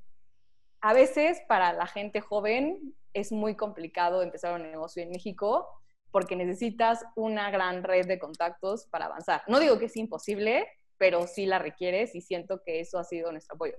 a 0.81 0.93
veces 0.93 1.43
para 1.49 1.73
la 1.73 1.89
gente 1.89 2.21
joven 2.21 2.95
es 3.13 3.33
muy 3.33 3.57
complicado 3.57 4.23
empezar 4.23 4.55
un 4.55 4.71
negocio 4.71 5.03
en 5.03 5.11
México 5.11 5.69
porque 6.13 6.37
necesitas 6.37 7.05
una 7.17 7.51
gran 7.51 7.83
red 7.83 8.07
de 8.07 8.21
contactos 8.21 8.87
para 8.87 9.07
avanzar. 9.07 9.43
No 9.49 9.59
digo 9.59 9.79
que 9.79 9.87
es 9.87 9.97
imposible, 9.97 10.67
pero 10.99 11.27
sí 11.27 11.47
la 11.47 11.59
requieres 11.59 12.15
y 12.15 12.21
siento 12.21 12.61
que 12.65 12.81
eso 12.81 12.99
ha 12.99 13.05
sido 13.05 13.33
nuestro 13.33 13.55
apoyo. 13.55 13.75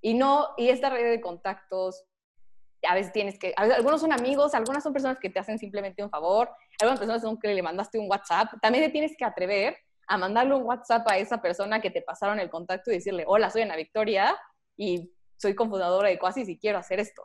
Y 0.00 0.14
no, 0.14 0.48
y 0.56 0.68
esta 0.68 0.90
red 0.90 1.10
de 1.10 1.20
contactos, 1.20 2.04
a 2.88 2.94
veces 2.94 3.12
tienes 3.12 3.38
que, 3.38 3.54
algunos 3.56 4.00
son 4.00 4.12
amigos, 4.12 4.54
algunas 4.54 4.82
son 4.82 4.92
personas 4.92 5.18
que 5.20 5.30
te 5.30 5.38
hacen 5.38 5.58
simplemente 5.58 6.02
un 6.02 6.10
favor, 6.10 6.50
algunas 6.80 6.98
personas 6.98 7.22
son 7.22 7.38
que 7.38 7.54
le 7.54 7.62
mandaste 7.62 7.98
un 7.98 8.10
WhatsApp, 8.10 8.48
también 8.60 8.84
te 8.84 8.90
tienes 8.90 9.16
que 9.16 9.24
atrever 9.24 9.76
a 10.08 10.18
mandarle 10.18 10.54
un 10.54 10.64
WhatsApp 10.64 11.06
a 11.08 11.18
esa 11.18 11.40
persona 11.40 11.80
que 11.80 11.90
te 11.90 12.02
pasaron 12.02 12.40
el 12.40 12.50
contacto 12.50 12.90
y 12.90 12.94
decirle, 12.94 13.24
hola, 13.26 13.50
soy 13.50 13.62
Ana 13.62 13.76
Victoria 13.76 14.36
y 14.76 15.12
soy 15.36 15.54
cofundadora 15.54 16.08
de 16.08 16.18
Coasis 16.18 16.48
y 16.48 16.58
quiero 16.58 16.78
hacer 16.78 16.98
esto. 16.98 17.22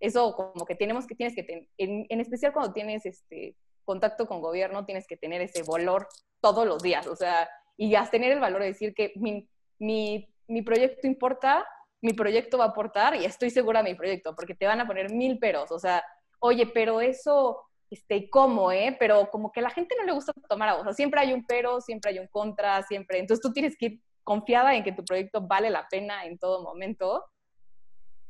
Eso 0.00 0.34
como 0.36 0.64
que 0.66 0.74
tenemos 0.74 1.06
que, 1.06 1.14
tienes 1.14 1.34
que 1.34 1.42
tener, 1.42 1.66
en, 1.78 2.06
en, 2.08 2.20
especial 2.20 2.52
cuando 2.52 2.72
tienes 2.72 3.04
este 3.06 3.56
contacto 3.84 4.26
con 4.26 4.40
gobierno, 4.40 4.84
tienes 4.84 5.06
que 5.06 5.16
tener 5.16 5.40
ese 5.40 5.62
valor 5.62 6.06
todos 6.40 6.66
los 6.66 6.82
días, 6.82 7.06
o 7.06 7.16
sea, 7.16 7.48
y 7.78 7.90
ya 7.90 8.04
tener 8.10 8.32
el 8.32 8.40
valor 8.40 8.60
de 8.60 8.66
decir 8.66 8.92
que 8.92 9.12
mi, 9.16 9.48
mi, 9.78 10.28
mi 10.48 10.62
proyecto 10.62 11.06
importa, 11.06 11.66
mi 12.02 12.12
proyecto 12.12 12.58
va 12.58 12.64
a 12.64 12.68
aportar 12.68 13.14
y 13.14 13.24
estoy 13.24 13.50
segura 13.50 13.82
de 13.82 13.90
mi 13.90 13.96
proyecto, 13.96 14.34
porque 14.34 14.54
te 14.54 14.66
van 14.66 14.80
a 14.80 14.86
poner 14.86 15.10
mil 15.12 15.38
peros, 15.38 15.70
o 15.70 15.78
sea, 15.78 16.04
oye, 16.40 16.66
pero 16.66 17.00
eso, 17.00 17.62
este, 17.88 18.28
¿cómo, 18.28 18.72
eh? 18.72 18.96
Pero 18.98 19.30
como 19.30 19.52
que 19.52 19.60
a 19.60 19.62
la 19.62 19.70
gente 19.70 19.94
no 19.96 20.04
le 20.04 20.12
gusta 20.12 20.32
tomar 20.48 20.70
agua, 20.70 20.82
o 20.82 20.84
sea, 20.84 20.92
siempre 20.92 21.20
hay 21.20 21.32
un 21.32 21.46
pero, 21.46 21.80
siempre 21.80 22.10
hay 22.10 22.18
un 22.18 22.26
contra, 22.26 22.82
siempre, 22.82 23.20
entonces 23.20 23.40
tú 23.40 23.52
tienes 23.52 23.76
que 23.78 23.86
ir 23.86 24.02
confiada 24.24 24.74
en 24.74 24.82
que 24.82 24.92
tu 24.92 25.04
proyecto 25.04 25.40
vale 25.40 25.70
la 25.70 25.86
pena 25.88 26.26
en 26.26 26.36
todo 26.36 26.62
momento. 26.62 27.24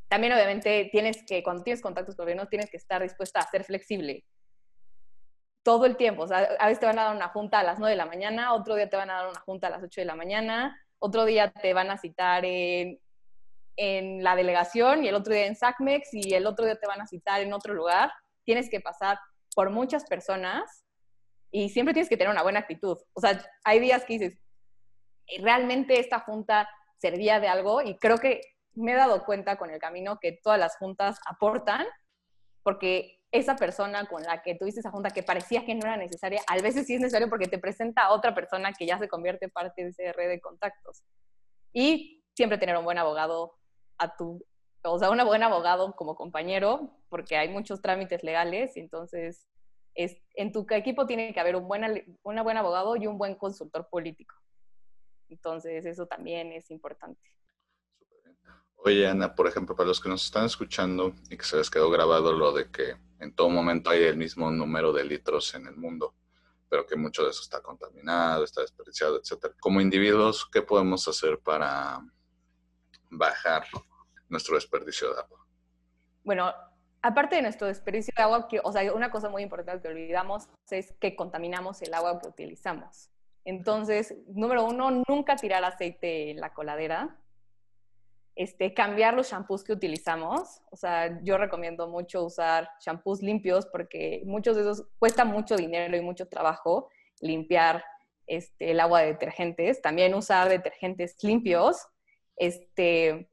También 0.06 0.32
obviamente 0.32 0.88
tienes 0.92 1.24
que, 1.26 1.42
cuando 1.42 1.64
tienes 1.64 1.82
contactos 1.82 2.14
con 2.14 2.24
gobierno, 2.24 2.46
tienes 2.46 2.70
que 2.70 2.76
estar 2.76 3.02
dispuesta 3.02 3.40
a 3.40 3.50
ser 3.50 3.64
flexible 3.64 4.24
todo 5.68 5.84
el 5.84 5.98
tiempo. 5.98 6.22
O 6.22 6.26
sea, 6.26 6.48
a 6.58 6.66
veces 6.66 6.80
te 6.80 6.86
van 6.86 6.98
a 6.98 7.04
dar 7.04 7.14
una 7.14 7.28
junta 7.28 7.58
a 7.58 7.62
las 7.62 7.78
9 7.78 7.90
de 7.90 7.96
la 7.98 8.06
mañana, 8.06 8.54
otro 8.54 8.74
día 8.74 8.88
te 8.88 8.96
van 8.96 9.10
a 9.10 9.16
dar 9.16 9.28
una 9.28 9.40
junta 9.40 9.66
a 9.66 9.70
las 9.70 9.82
8 9.82 10.00
de 10.00 10.06
la 10.06 10.14
mañana, 10.14 10.82
otro 10.98 11.26
día 11.26 11.50
te 11.50 11.74
van 11.74 11.90
a 11.90 11.98
citar 11.98 12.46
en, 12.46 12.98
en 13.76 14.24
la 14.24 14.34
delegación 14.34 15.04
y 15.04 15.08
el 15.08 15.14
otro 15.14 15.34
día 15.34 15.44
en 15.44 15.56
SACMEX 15.56 16.08
y 16.14 16.32
el 16.32 16.46
otro 16.46 16.64
día 16.64 16.76
te 16.76 16.86
van 16.86 17.02
a 17.02 17.06
citar 17.06 17.42
en 17.42 17.52
otro 17.52 17.74
lugar. 17.74 18.10
Tienes 18.44 18.70
que 18.70 18.80
pasar 18.80 19.18
por 19.54 19.68
muchas 19.68 20.06
personas 20.06 20.86
y 21.50 21.68
siempre 21.68 21.92
tienes 21.92 22.08
que 22.08 22.16
tener 22.16 22.32
una 22.32 22.42
buena 22.42 22.60
actitud. 22.60 22.96
O 23.12 23.20
sea, 23.20 23.38
hay 23.62 23.78
días 23.78 24.06
que 24.06 24.14
dices, 24.14 24.38
realmente 25.42 26.00
esta 26.00 26.20
junta 26.20 26.66
servía 26.96 27.40
de 27.40 27.48
algo 27.48 27.82
y 27.82 27.98
creo 27.98 28.16
que 28.16 28.40
me 28.72 28.92
he 28.92 28.96
dado 28.96 29.22
cuenta 29.26 29.58
con 29.58 29.68
el 29.68 29.78
camino 29.78 30.18
que 30.18 30.32
todas 30.32 30.58
las 30.58 30.78
juntas 30.78 31.20
aportan 31.26 31.84
porque 32.62 33.17
esa 33.30 33.56
persona 33.56 34.06
con 34.06 34.22
la 34.22 34.42
que 34.42 34.54
tuviste 34.54 34.80
esa 34.80 34.90
junta 34.90 35.10
que 35.10 35.22
parecía 35.22 35.64
que 35.64 35.74
no 35.74 35.82
era 35.86 35.96
necesaria, 35.96 36.40
a 36.46 36.56
veces 36.60 36.86
sí 36.86 36.94
es 36.94 37.00
necesario 37.00 37.28
porque 37.28 37.46
te 37.46 37.58
presenta 37.58 38.02
a 38.02 38.12
otra 38.12 38.34
persona 38.34 38.72
que 38.72 38.86
ya 38.86 38.98
se 38.98 39.08
convierte 39.08 39.48
parte 39.48 39.84
de 39.84 39.90
esa 39.90 40.12
red 40.12 40.28
de 40.28 40.40
contactos. 40.40 41.02
Y 41.72 42.24
siempre 42.34 42.58
tener 42.58 42.76
un 42.76 42.84
buen 42.84 42.98
abogado 42.98 43.52
a 43.98 44.16
tu, 44.16 44.44
o 44.82 44.98
sea, 44.98 45.10
un 45.10 45.22
buen 45.26 45.42
abogado 45.42 45.94
como 45.94 46.14
compañero, 46.14 46.96
porque 47.08 47.36
hay 47.36 47.48
muchos 47.48 47.82
trámites 47.82 48.22
legales, 48.22 48.76
y 48.76 48.80
entonces 48.80 49.46
es, 49.94 50.16
en 50.34 50.52
tu 50.52 50.66
equipo 50.70 51.06
tiene 51.06 51.34
que 51.34 51.40
haber 51.40 51.56
un 51.56 51.68
buen, 51.68 52.16
una 52.22 52.42
buen 52.42 52.56
abogado 52.56 52.96
y 52.96 53.06
un 53.06 53.18
buen 53.18 53.34
consultor 53.34 53.88
político. 53.90 54.34
Entonces 55.28 55.84
eso 55.84 56.06
también 56.06 56.52
es 56.52 56.70
importante. 56.70 57.20
Oye, 58.80 59.08
Ana, 59.08 59.34
por 59.34 59.48
ejemplo, 59.48 59.74
para 59.74 59.88
los 59.88 60.00
que 60.00 60.08
nos 60.08 60.24
están 60.24 60.46
escuchando 60.46 61.12
y 61.28 61.36
que 61.36 61.44
se 61.44 61.56
les 61.56 61.68
quedó 61.68 61.90
grabado 61.90 62.32
lo 62.32 62.52
de 62.52 62.70
que 62.70 62.96
en 63.18 63.34
todo 63.34 63.50
momento 63.50 63.90
hay 63.90 64.04
el 64.04 64.16
mismo 64.16 64.50
número 64.50 64.92
de 64.92 65.04
litros 65.04 65.54
en 65.54 65.66
el 65.66 65.76
mundo, 65.76 66.14
pero 66.68 66.86
que 66.86 66.94
mucho 66.94 67.24
de 67.24 67.30
eso 67.30 67.42
está 67.42 67.60
contaminado, 67.60 68.44
está 68.44 68.60
desperdiciado, 68.60 69.16
etc. 69.18 69.52
Como 69.60 69.80
individuos, 69.80 70.48
¿qué 70.50 70.62
podemos 70.62 71.06
hacer 71.08 71.40
para 71.40 72.00
bajar 73.10 73.64
nuestro 74.28 74.54
desperdicio 74.54 75.12
de 75.12 75.20
agua? 75.20 75.44
Bueno, 76.22 76.54
aparte 77.02 77.34
de 77.36 77.42
nuestro 77.42 77.66
desperdicio 77.66 78.14
de 78.16 78.22
agua, 78.22 78.48
o 78.62 78.72
sea, 78.72 78.92
una 78.92 79.10
cosa 79.10 79.28
muy 79.28 79.42
importante 79.42 79.82
que 79.82 79.88
olvidamos 79.88 80.48
es 80.70 80.92
que 81.00 81.16
contaminamos 81.16 81.82
el 81.82 81.92
agua 81.94 82.20
que 82.20 82.28
utilizamos. 82.28 83.10
Entonces, 83.44 84.14
número 84.28 84.64
uno, 84.64 85.02
nunca 85.08 85.34
tirar 85.34 85.64
aceite 85.64 86.30
en 86.30 86.40
la 86.40 86.54
coladera 86.54 87.18
este, 88.38 88.72
cambiar 88.72 89.14
los 89.14 89.32
shampoos 89.32 89.64
que 89.64 89.72
utilizamos. 89.72 90.60
O 90.70 90.76
sea, 90.76 91.18
yo 91.24 91.38
recomiendo 91.38 91.88
mucho 91.88 92.22
usar 92.22 92.70
shampoos 92.80 93.20
limpios 93.20 93.66
porque 93.66 94.22
muchos 94.26 94.54
de 94.54 94.62
esos 94.62 94.86
cuesta 95.00 95.24
mucho 95.24 95.56
dinero 95.56 95.96
y 95.96 96.02
mucho 96.02 96.28
trabajo 96.28 96.88
limpiar 97.20 97.84
este, 98.28 98.70
el 98.70 98.78
agua 98.78 99.00
de 99.00 99.08
detergentes. 99.08 99.82
También 99.82 100.14
usar 100.14 100.48
detergentes 100.48 101.16
limpios. 101.24 101.88
Este, 102.36 103.28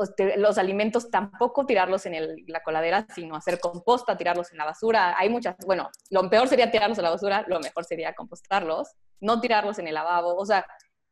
este 0.00 0.36
los 0.36 0.58
alimentos 0.58 1.10
tampoco 1.10 1.66
tirarlos 1.66 2.06
en 2.06 2.44
la 2.46 2.62
coladera, 2.62 3.08
sino 3.12 3.34
hacer 3.34 3.58
composta, 3.58 4.16
tirarlos 4.16 4.52
en 4.52 4.58
la 4.58 4.64
basura. 4.64 5.16
Hay 5.18 5.28
muchas, 5.28 5.56
bueno, 5.66 5.90
lo 6.08 6.30
peor 6.30 6.46
sería 6.46 6.70
tirarlos 6.70 6.98
en 6.98 7.04
la 7.04 7.10
basura, 7.10 7.44
lo 7.48 7.58
mejor 7.58 7.84
sería 7.84 8.14
compostarlos, 8.14 8.92
no 9.18 9.40
tirarlos 9.40 9.80
en 9.80 9.88
el 9.88 9.94
lavabo, 9.94 10.36
o 10.36 10.46
sea, 10.46 10.64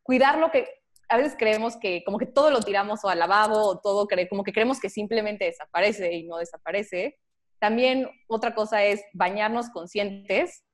cuidar 0.05 0.39
lo 0.39 0.53
que, 0.53 0.78
a 1.09 1.17
veces 1.17 1.37
creemos 1.39 1.77
que 1.77 2.05
como 2.05 2.19
que 2.19 2.27
todo 2.27 2.51
lo 2.51 2.61
tiramos 2.61 3.05
o 3.05 3.09
al 3.09 3.19
lavabo 3.19 3.67
o 3.67 3.79
todo, 3.79 4.07
como 4.29 4.45
que 4.45 4.53
creemos 4.53 4.79
que 4.79 4.91
simplemente 4.91 5.47
desaparece 5.47 6.13
y 6.13 6.27
no 6.27 6.37
desaparece. 6.37 7.19
También 7.59 8.09
otra 8.29 8.55
cosa 8.55 8.85
es 8.85 9.03
bañarnos 9.15 9.71
conscientes, 9.71 10.65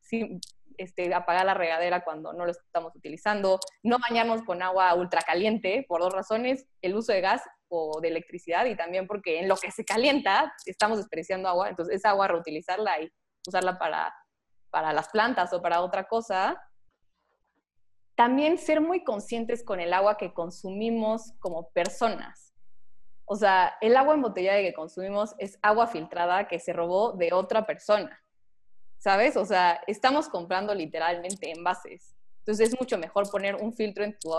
este, 0.77 1.15
apagar 1.15 1.47
la 1.47 1.55
regadera 1.55 2.03
cuando 2.05 2.33
no 2.33 2.45
lo 2.45 2.51
estamos 2.51 2.95
utilizando, 2.97 3.61
no 3.83 3.99
bañarnos 4.09 4.43
con 4.43 4.61
agua 4.63 4.95
ultracaliente 4.95 5.85
por 5.89 6.01
dos 6.01 6.13
razones, 6.13 6.67
el 6.83 6.97
uso 6.97 7.13
de 7.13 7.21
gas 7.21 7.43
o 7.69 8.01
de 8.01 8.09
electricidad 8.09 8.67
y 8.67 8.77
también 8.77 9.07
porque 9.07 9.39
en 9.39 9.49
lo 9.49 9.57
que 9.57 9.71
se 9.71 9.85
calienta 9.85 10.53
estamos 10.67 10.99
desperdiciando 10.99 11.49
agua, 11.49 11.69
entonces 11.69 11.97
esa 11.97 12.11
agua 12.11 12.29
reutilizarla 12.29 13.01
y 13.01 13.11
usarla 13.47 13.79
para, 13.79 14.13
para 14.71 14.93
las 14.93 15.09
plantas 15.09 15.53
o 15.53 15.63
para 15.63 15.81
otra 15.81 16.05
cosa 16.05 16.61
también 18.15 18.59
ser 18.59 18.81
muy 18.81 19.03
conscientes 19.03 19.65
con 19.65 19.81
el 19.81 19.93
agua 19.93 20.17
que 20.17 20.33
consumimos 20.33 21.33
como 21.41 21.69
personas. 21.71 22.53
O 23.25 23.37
sea, 23.37 23.75
el 23.81 23.97
agua 23.97 24.15
embotellada 24.15 24.61
que 24.61 24.75
consumimos 24.75 25.35
es 25.39 25.59
agua 25.63 25.87
filtrada 25.87 26.47
que 26.47 26.59
se 26.59 26.73
robó 26.73 27.13
de 27.13 27.33
otra 27.33 27.67
persona. 27.67 28.21
¿Sabes? 28.99 29.37
O 29.37 29.45
sea, 29.45 29.81
estamos 29.87 30.29
comprando 30.29 30.75
literalmente 30.75 31.51
envases. 31.51 32.15
Entonces 32.39 32.69
es 32.69 32.81
mucho 32.81 32.99
mejor 32.99 33.31
poner 33.31 33.57
un 33.57 33.73
filtro 33.73 34.05
en 34.05 34.19
tu, 34.19 34.31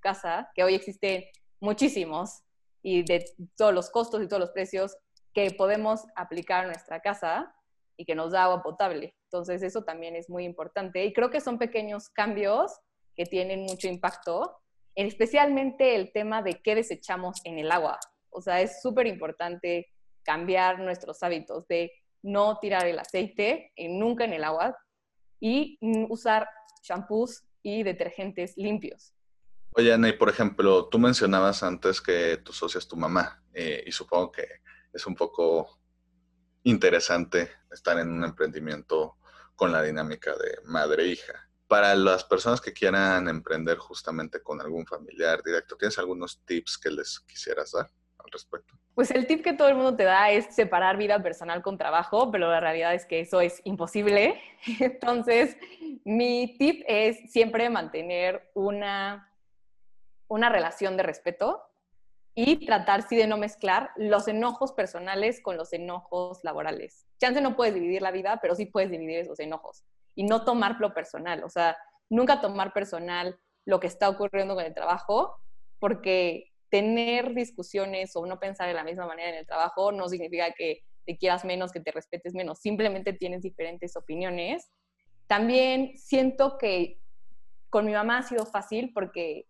casa, 0.00 0.50
que 0.54 0.62
hoy 0.62 0.74
existen 0.74 1.24
muchísimos, 1.60 2.42
y 2.82 3.02
de 3.02 3.24
todos 3.56 3.72
los 3.72 3.90
costos 3.90 4.22
y 4.22 4.28
todos 4.28 4.40
los 4.40 4.50
precios 4.50 4.96
que 5.32 5.50
podemos 5.50 6.04
aplicar 6.14 6.64
a 6.64 6.66
nuestra 6.68 7.00
casa 7.00 7.52
y 7.96 8.04
que 8.04 8.14
nos 8.14 8.32
da 8.32 8.44
agua 8.44 8.62
potable. 8.62 9.16
Entonces 9.24 9.62
eso 9.62 9.82
también 9.82 10.14
es 10.14 10.28
muy 10.28 10.44
importante. 10.44 11.02
Y 11.04 11.14
creo 11.14 11.30
que 11.30 11.40
son 11.40 11.58
pequeños 11.58 12.10
cambios 12.10 12.78
que 13.16 13.26
tienen 13.26 13.62
mucho 13.62 13.88
impacto. 13.88 14.60
especialmente 14.96 15.96
el 15.96 16.12
tema 16.12 16.40
de 16.40 16.60
qué 16.62 16.76
desechamos 16.76 17.40
en 17.44 17.58
el 17.58 17.72
agua. 17.72 17.98
O 18.30 18.40
sea, 18.40 18.60
es 18.60 18.80
súper 18.80 19.08
importante 19.08 19.88
cambiar 20.22 20.78
nuestros 20.78 21.20
hábitos 21.24 21.66
de 21.66 21.90
no 22.22 22.58
tirar 22.60 22.86
el 22.86 22.98
aceite 23.00 23.72
nunca 23.76 24.24
en 24.24 24.34
el 24.34 24.44
agua 24.44 24.76
y 25.40 25.78
usar 26.08 26.48
shampoos 26.82 27.42
y 27.62 27.82
detergentes 27.82 28.54
limpios. 28.56 29.12
Oye, 29.76 29.92
Ana, 29.92 30.08
y 30.08 30.12
por 30.12 30.28
ejemplo, 30.28 30.88
tú 30.88 31.00
mencionabas 31.00 31.64
antes 31.64 32.00
que 32.00 32.36
tu 32.38 32.52
socia 32.52 32.78
es 32.78 32.86
tu 32.86 32.96
mamá, 32.96 33.42
eh, 33.52 33.82
y 33.84 33.90
supongo 33.90 34.30
que 34.30 34.46
es 34.92 35.06
un 35.06 35.16
poco 35.16 35.80
interesante 36.62 37.50
estar 37.70 37.98
en 37.98 38.10
un 38.10 38.24
emprendimiento 38.24 39.16
con 39.56 39.72
la 39.72 39.82
dinámica 39.82 40.36
de 40.36 40.58
madre-hija. 40.64 41.48
Para 41.74 41.96
las 41.96 42.22
personas 42.22 42.60
que 42.60 42.72
quieran 42.72 43.26
emprender 43.26 43.78
justamente 43.78 44.40
con 44.40 44.60
algún 44.60 44.86
familiar 44.86 45.42
directo, 45.42 45.76
¿tienes 45.76 45.98
algunos 45.98 46.40
tips 46.44 46.78
que 46.78 46.88
les 46.88 47.18
quisieras 47.18 47.72
dar 47.72 47.90
al 48.16 48.30
respecto? 48.30 48.74
Pues 48.94 49.10
el 49.10 49.26
tip 49.26 49.42
que 49.42 49.54
todo 49.54 49.66
el 49.66 49.74
mundo 49.74 49.96
te 49.96 50.04
da 50.04 50.30
es 50.30 50.54
separar 50.54 50.96
vida 50.96 51.20
personal 51.20 51.62
con 51.62 51.76
trabajo, 51.76 52.30
pero 52.30 52.48
la 52.48 52.60
realidad 52.60 52.94
es 52.94 53.06
que 53.06 53.18
eso 53.18 53.40
es 53.40 53.60
imposible. 53.64 54.40
Entonces, 54.78 55.56
mi 56.04 56.56
tip 56.58 56.84
es 56.86 57.32
siempre 57.32 57.68
mantener 57.68 58.52
una, 58.54 59.34
una 60.28 60.50
relación 60.50 60.96
de 60.96 61.02
respeto 61.02 61.60
y 62.36 62.66
tratar, 62.66 63.02
sí, 63.02 63.16
de 63.16 63.26
no 63.26 63.36
mezclar 63.36 63.90
los 63.96 64.28
enojos 64.28 64.70
personales 64.70 65.40
con 65.42 65.56
los 65.56 65.72
enojos 65.72 66.38
laborales. 66.44 67.04
Chance 67.18 67.40
no 67.40 67.56
puedes 67.56 67.74
dividir 67.74 68.00
la 68.00 68.12
vida, 68.12 68.38
pero 68.40 68.54
sí 68.54 68.64
puedes 68.66 68.92
dividir 68.92 69.18
esos 69.18 69.40
enojos 69.40 69.84
y 70.14 70.24
no 70.24 70.44
tomarlo 70.44 70.94
personal. 70.94 71.44
O 71.44 71.48
sea, 71.48 71.76
nunca 72.10 72.40
tomar 72.40 72.72
personal 72.72 73.38
lo 73.64 73.80
que 73.80 73.86
está 73.86 74.08
ocurriendo 74.08 74.54
con 74.54 74.64
el 74.64 74.74
trabajo, 74.74 75.36
porque 75.78 76.52
tener 76.70 77.34
discusiones 77.34 78.16
o 78.16 78.26
no 78.26 78.40
pensar 78.40 78.66
de 78.68 78.74
la 78.74 78.84
misma 78.84 79.06
manera 79.06 79.30
en 79.30 79.36
el 79.36 79.46
trabajo 79.46 79.92
no 79.92 80.08
significa 80.08 80.52
que 80.52 80.82
te 81.06 81.16
quieras 81.16 81.44
menos, 81.44 81.72
que 81.72 81.80
te 81.80 81.92
respetes 81.92 82.34
menos, 82.34 82.60
simplemente 82.60 83.12
tienes 83.12 83.42
diferentes 83.42 83.96
opiniones. 83.96 84.70
También 85.26 85.96
siento 85.96 86.58
que 86.58 86.98
con 87.70 87.86
mi 87.86 87.92
mamá 87.92 88.18
ha 88.18 88.22
sido 88.22 88.46
fácil 88.46 88.92
porque 88.92 89.46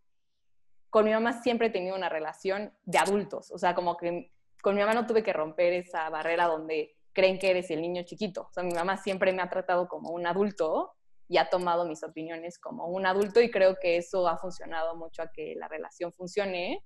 con 0.90 1.04
mi 1.04 1.12
mamá 1.12 1.42
siempre 1.42 1.68
he 1.68 1.70
tenido 1.70 1.96
una 1.96 2.08
relación 2.08 2.72
de 2.84 2.98
adultos, 2.98 3.50
o 3.50 3.58
sea, 3.58 3.74
como 3.74 3.96
que 3.96 4.30
con 4.62 4.74
mi 4.74 4.80
mamá 4.80 4.94
no 4.94 5.06
tuve 5.06 5.22
que 5.22 5.32
romper 5.32 5.72
esa 5.72 6.08
barrera 6.08 6.46
donde 6.46 6.93
creen 7.14 7.38
que 7.38 7.50
eres 7.50 7.70
el 7.70 7.80
niño 7.80 8.02
chiquito. 8.02 8.42
O 8.42 8.52
sea, 8.52 8.62
mi 8.62 8.74
mamá 8.74 8.96
siempre 8.98 9.32
me 9.32 9.40
ha 9.40 9.48
tratado 9.48 9.88
como 9.88 10.10
un 10.10 10.26
adulto 10.26 10.92
y 11.28 11.38
ha 11.38 11.48
tomado 11.48 11.86
mis 11.86 12.02
opiniones 12.02 12.58
como 12.58 12.86
un 12.86 13.06
adulto 13.06 13.40
y 13.40 13.50
creo 13.50 13.76
que 13.80 13.96
eso 13.96 14.28
ha 14.28 14.36
funcionado 14.36 14.96
mucho 14.96 15.22
a 15.22 15.30
que 15.32 15.54
la 15.56 15.68
relación 15.68 16.12
funcione. 16.12 16.84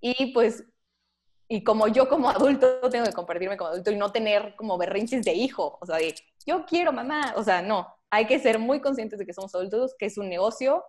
Y 0.00 0.32
pues, 0.32 0.64
y 1.48 1.62
como 1.62 1.88
yo 1.88 2.08
como 2.08 2.30
adulto 2.30 2.80
tengo 2.88 3.04
que 3.04 3.12
compartirme 3.12 3.56
como 3.56 3.70
adulto 3.70 3.90
y 3.90 3.96
no 3.96 4.12
tener 4.12 4.54
como 4.56 4.78
berrinches 4.78 5.24
de 5.24 5.34
hijo, 5.34 5.78
o 5.80 5.86
sea, 5.86 5.96
de 5.96 6.14
yo 6.46 6.64
quiero 6.64 6.92
mamá, 6.92 7.34
o 7.36 7.42
sea, 7.42 7.60
no, 7.62 7.86
hay 8.10 8.26
que 8.26 8.38
ser 8.38 8.58
muy 8.58 8.80
conscientes 8.80 9.18
de 9.18 9.26
que 9.26 9.34
somos 9.34 9.54
adultos, 9.54 9.94
que 9.98 10.06
es 10.06 10.16
un 10.18 10.28
negocio 10.28 10.84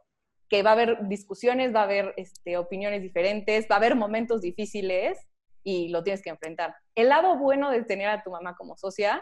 que 0.48 0.64
va 0.64 0.72
a 0.72 0.74
haber 0.74 1.08
discusiones, 1.08 1.74
va 1.74 1.82
a 1.82 1.86
haber 1.86 2.14
este, 2.18 2.58
opiniones 2.58 3.02
diferentes, 3.02 3.66
va 3.70 3.76
a 3.76 3.78
haber 3.80 3.96
momentos 3.96 4.42
difíciles 4.42 5.18
y 5.66 5.90
lo 5.90 6.04
tienes 6.04 6.22
que 6.22 6.30
enfrentar. 6.30 6.76
El 6.94 7.10
lado 7.10 7.38
bueno 7.38 7.72
de 7.72 7.84
tener 7.84 8.08
a 8.08 8.24
tu 8.24 8.30
mamá 8.30 8.56
como 8.56 8.78
socia 8.78 9.22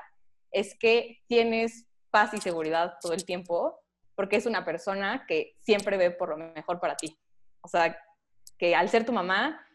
es 0.51 0.77
que 0.77 1.21
tienes 1.27 1.87
paz 2.11 2.33
y 2.33 2.37
seguridad 2.37 2.95
todo 3.01 3.13
el 3.13 3.25
tiempo, 3.25 3.79
porque 4.13 4.35
es 4.35 4.45
una 4.45 4.65
persona 4.65 5.25
que 5.25 5.55
siempre 5.61 5.97
ve 5.97 6.11
por 6.11 6.29
lo 6.29 6.37
mejor 6.37 6.79
para 6.79 6.97
ti. 6.97 7.17
O 7.61 7.67
sea, 7.67 7.97
que 8.59 8.75
al 8.75 8.89
ser 8.89 9.05
tu 9.05 9.13
mamá, 9.13 9.65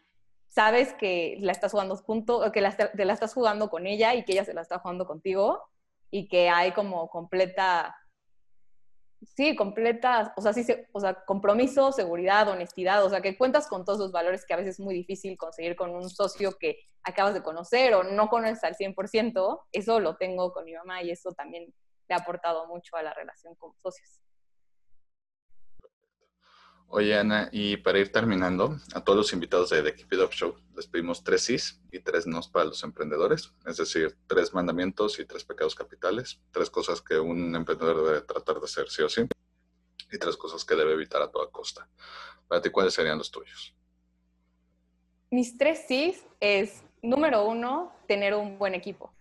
sabes 0.47 0.93
que 0.93 1.37
la 1.41 1.51
estás 1.51 1.71
jugando 1.71 1.97
junto, 1.97 2.51
que 2.51 2.61
te 2.95 3.05
la 3.05 3.13
estás 3.13 3.33
jugando 3.33 3.69
con 3.69 3.87
ella 3.87 4.13
y 4.13 4.23
que 4.23 4.33
ella 4.33 4.45
se 4.45 4.53
la 4.53 4.61
está 4.61 4.77
jugando 4.77 5.05
contigo 5.07 5.63
y 6.11 6.27
que 6.27 6.49
hay 6.49 6.71
como 6.71 7.09
completa 7.09 7.95
Sí, 9.21 9.55
completa, 9.55 10.33
o 10.37 10.41
sea, 10.41 10.53
sí, 10.53 10.65
o 10.93 10.99
sea, 10.99 11.25
compromiso, 11.25 11.91
seguridad, 11.91 12.47
honestidad, 12.47 13.03
o 13.03 13.09
sea, 13.09 13.21
que 13.21 13.37
cuentas 13.37 13.67
con 13.67 13.83
todos 13.83 13.99
los 13.99 14.11
valores 14.13 14.45
que 14.45 14.53
a 14.53 14.57
veces 14.57 14.75
es 14.75 14.79
muy 14.79 14.93
difícil 14.93 15.37
conseguir 15.37 15.75
con 15.75 15.91
un 15.91 16.09
socio 16.09 16.57
que 16.57 16.79
acabas 17.03 17.33
de 17.33 17.43
conocer 17.43 17.93
o 17.95 18.03
no 18.03 18.29
conoces 18.29 18.63
al 18.63 18.75
100%, 18.75 19.61
eso 19.73 19.99
lo 19.99 20.15
tengo 20.15 20.53
con 20.53 20.63
mi 20.63 20.73
mamá 20.73 21.03
y 21.03 21.11
eso 21.11 21.31
también 21.33 21.73
le 22.07 22.15
ha 22.15 22.19
aportado 22.19 22.65
mucho 22.67 22.95
a 22.95 23.03
la 23.03 23.13
relación 23.13 23.55
con 23.55 23.73
socios. 23.81 24.21
Oye, 26.87 27.19
Ana, 27.19 27.49
y 27.51 27.77
para 27.77 27.99
ir 27.99 28.11
terminando, 28.11 28.77
a 28.95 29.03
todos 29.03 29.17
los 29.17 29.33
invitados 29.33 29.69
de 29.69 29.83
The 29.83 29.93
Keep 29.93 30.13
It 30.13 30.19
Up 30.21 30.31
Show 30.31 30.55
les 30.79 30.87
pedimos 30.87 31.25
tres 31.25 31.43
sís 31.43 31.81
y 31.91 31.99
tres 31.99 32.25
nos 32.25 32.47
para 32.47 32.63
los 32.63 32.81
emprendedores, 32.85 33.53
es 33.65 33.75
decir, 33.75 34.17
tres 34.27 34.53
mandamientos 34.53 35.19
y 35.19 35.25
tres 35.25 35.43
pecados 35.43 35.75
capitales, 35.75 36.39
tres 36.51 36.69
cosas 36.69 37.01
que 37.01 37.19
un 37.19 37.53
emprendedor 37.53 38.01
debe 38.05 38.21
tratar 38.21 38.59
de 38.59 38.63
hacer 38.65 38.89
sí 38.89 39.01
o 39.01 39.09
sí, 39.09 39.23
y 40.09 40.17
tres 40.17 40.37
cosas 40.37 40.63
que 40.63 40.75
debe 40.75 40.93
evitar 40.93 41.21
a 41.21 41.29
toda 41.29 41.51
costa. 41.51 41.89
Para 42.47 42.61
ti, 42.61 42.69
¿cuáles 42.69 42.93
serían 42.93 43.17
los 43.17 43.29
tuyos? 43.29 43.75
Mis 45.29 45.57
tres 45.57 45.85
sís 45.85 46.25
es, 46.39 46.81
número 47.01 47.43
uno, 47.43 47.91
tener 48.07 48.33
un 48.33 48.57
buen 48.57 48.73
equipo. 48.73 49.11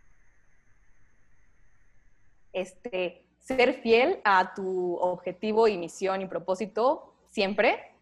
Este, 2.53 3.27
ser 3.41 3.75
fiel 3.83 4.21
a 4.23 4.55
tu 4.55 4.95
objetivo 4.95 5.67
y 5.67 5.77
misión 5.77 6.23
y 6.23 6.27
propósito 6.27 7.17
siempre, 7.27 7.97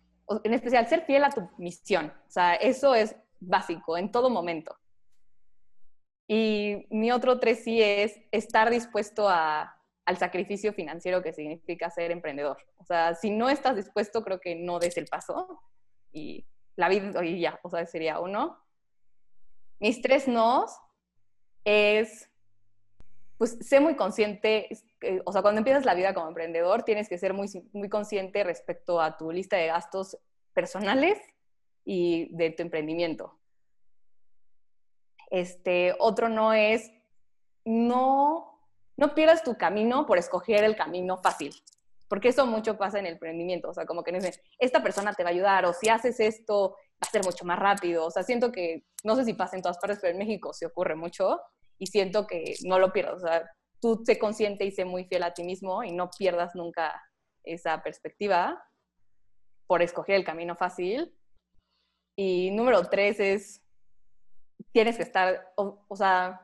en 0.45 0.53
especial 0.53 0.87
ser 0.89 1.07
fiel 1.07 1.25
a 1.25 1.31
tu 1.31 1.49
misión. 1.57 2.13
O 2.29 2.31
sea, 2.31 2.55
eso 2.55 2.95
es 2.95 3.17
básico 3.41 3.97
en 3.97 4.11
todo 4.11 4.31
momento. 4.31 4.77
Y 6.29 6.87
mi 6.91 7.13
otro 7.13 7.39
tres 7.39 7.63
sí 7.63 7.81
es 7.81 8.19
estar 8.33 8.71
dispuesto 8.71 9.29
al 9.29 10.17
sacrificio 10.19 10.73
financiero 10.73 11.23
que 11.23 11.33
significa 11.33 11.91
ser 11.91 12.11
emprendedor. 12.11 12.59
O 12.79 12.85
sea, 12.85 13.15
si 13.15 13.31
no 13.31 13.49
estás 13.49 13.77
dispuesto, 13.77 14.23
creo 14.25 14.41
que 14.41 14.57
no 14.57 14.79
des 14.79 14.97
el 14.97 15.07
paso 15.07 15.63
y 16.13 16.45
la 16.75 16.89
vida, 16.89 17.25
y 17.25 17.41
ya, 17.41 17.61
o 17.63 17.71
sea, 17.71 17.87
sería 17.87 18.21
uno. 18.21 18.59
Mis 19.79 20.03
tres 20.03 20.27
nos 20.27 20.77
es, 21.65 22.29
pues, 23.39 23.59
sé 23.61 23.81
muy 23.81 23.95
consciente, 23.95 24.69
o 25.25 25.33
sea, 25.33 25.43
cuando 25.43 25.59
empiezas 25.61 25.85
la 25.85 25.95
vida 25.95 26.15
como 26.15 26.29
emprendedor, 26.29 26.83
tienes 26.83 27.09
que 27.09 27.19
ser 27.19 27.35
muy, 27.35 27.49
muy 27.73 27.89
consciente 27.89 28.43
respecto 28.45 29.01
a 29.01 29.17
tu 29.17 29.31
lista 29.31 29.57
de 29.57 29.67
gastos 29.67 30.19
personales 30.55 31.19
y 31.87 32.29
de 32.37 32.51
tu 32.51 32.63
emprendimiento. 32.63 33.39
Este, 35.31 35.95
otro 35.99 36.29
no 36.29 36.53
es, 36.53 36.91
no, 37.65 38.61
no 38.97 39.15
pierdas 39.15 39.43
tu 39.43 39.57
camino 39.57 40.05
por 40.05 40.19
escoger 40.19 40.65
el 40.65 40.77
camino 40.77 41.17
fácil, 41.17 41.55
porque 42.09 42.29
eso 42.29 42.45
mucho 42.45 42.77
pasa 42.77 42.99
en 42.99 43.07
el 43.07 43.15
emprendimiento, 43.15 43.71
o 43.71 43.75
sea, 43.75 43.87
como 43.87 44.03
que 44.03 44.13
dicen, 44.13 44.35
esta 44.59 44.83
persona 44.83 45.15
te 45.15 45.23
va 45.23 45.31
a 45.31 45.33
ayudar, 45.33 45.65
o 45.65 45.73
si 45.73 45.89
haces 45.89 46.21
esto, 46.21 46.73
va 46.73 47.09
a 47.09 47.11
ser 47.11 47.25
mucho 47.25 47.45
más 47.45 47.59
rápido, 47.59 48.05
o 48.05 48.11
sea, 48.11 48.23
siento 48.23 48.53
que, 48.53 48.85
no 49.05 49.17
sé 49.17 49.25
si 49.25 49.33
pasa 49.33 49.57
en 49.57 49.63
todas 49.63 49.79
partes, 49.79 49.99
pero 50.01 50.13
en 50.13 50.19
México 50.19 50.53
se 50.53 50.67
ocurre 50.67 50.97
mucho, 50.97 51.41
y 51.79 51.87
siento 51.87 52.27
que 52.27 52.55
no 52.65 52.79
lo 52.79 52.93
pierdas, 52.93 53.23
o 53.23 53.27
sea, 53.27 53.51
tú 53.81 54.03
sé 54.05 54.19
consciente 54.19 54.65
y 54.65 54.71
sé 54.71 54.85
muy 54.85 55.05
fiel 55.05 55.23
a 55.23 55.35
ti 55.35 55.45
mismo 55.45 55.85
y 55.85 55.93
no 55.93 56.11
pierdas 56.11 56.55
nunca 56.55 57.01
esa 57.45 57.83
perspectiva 57.83 58.63
por 59.67 59.83
escoger 59.83 60.17
el 60.17 60.25
camino 60.25 60.57
fácil. 60.57 61.15
Y 62.17 62.51
número 62.51 62.83
tres 62.89 63.21
es, 63.21 63.63
tienes 64.73 64.97
que 64.97 65.03
estar, 65.03 65.53
o, 65.57 65.95
sea, 65.95 66.41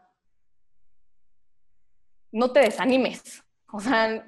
no 2.30 2.52
te 2.52 2.60
desanimes. 2.60 3.42
O 3.72 3.80
sea, 3.80 4.26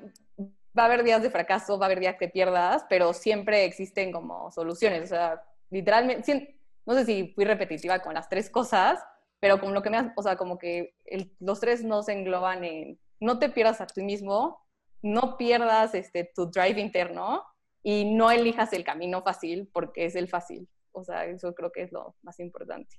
va 0.76 0.82
a 0.82 0.86
haber 0.86 1.04
días 1.04 1.22
de 1.22 1.30
fracaso, 1.30 1.78
va 1.78 1.84
a 1.84 1.88
haber 1.88 2.00
días 2.00 2.16
que 2.18 2.28
pierdas, 2.28 2.86
pero 2.88 3.12
siempre 3.12 3.66
existen 3.66 4.10
como 4.10 4.50
soluciones. 4.50 5.04
O 5.04 5.06
sea, 5.06 5.44
literalmente, 5.70 6.58
no 6.86 6.94
sé 6.94 7.04
si 7.04 7.28
fui 7.34 7.44
repetitiva 7.44 7.98
con 8.00 8.14
las 8.14 8.28
tres 8.28 8.48
cosas, 8.48 9.04
pero 9.38 9.60
como 9.60 9.72
lo 9.72 9.82
que 9.82 9.90
me, 9.90 10.12
o 10.16 10.22
sea, 10.22 10.36
como 10.36 10.58
que 10.58 10.94
los 11.40 11.60
tres 11.60 11.84
no 11.84 12.02
se 12.02 12.14
engloban 12.14 12.64
en, 12.64 12.98
no 13.20 13.38
te 13.38 13.50
pierdas 13.50 13.82
a 13.82 13.86
ti 13.86 14.02
mismo, 14.02 14.64
no 15.02 15.36
pierdas 15.36 15.94
este, 15.94 16.30
tu 16.34 16.46
drive 16.46 16.80
interno 16.80 17.44
y 17.82 18.06
no 18.06 18.30
elijas 18.30 18.72
el 18.72 18.84
camino 18.84 19.22
fácil 19.22 19.68
porque 19.72 20.06
es 20.06 20.14
el 20.14 20.28
fácil. 20.28 20.66
O 20.94 21.04
sea, 21.04 21.26
eso 21.26 21.54
creo 21.54 21.70
que 21.70 21.82
es 21.82 21.92
lo 21.92 22.16
más 22.22 22.40
importante. 22.40 22.98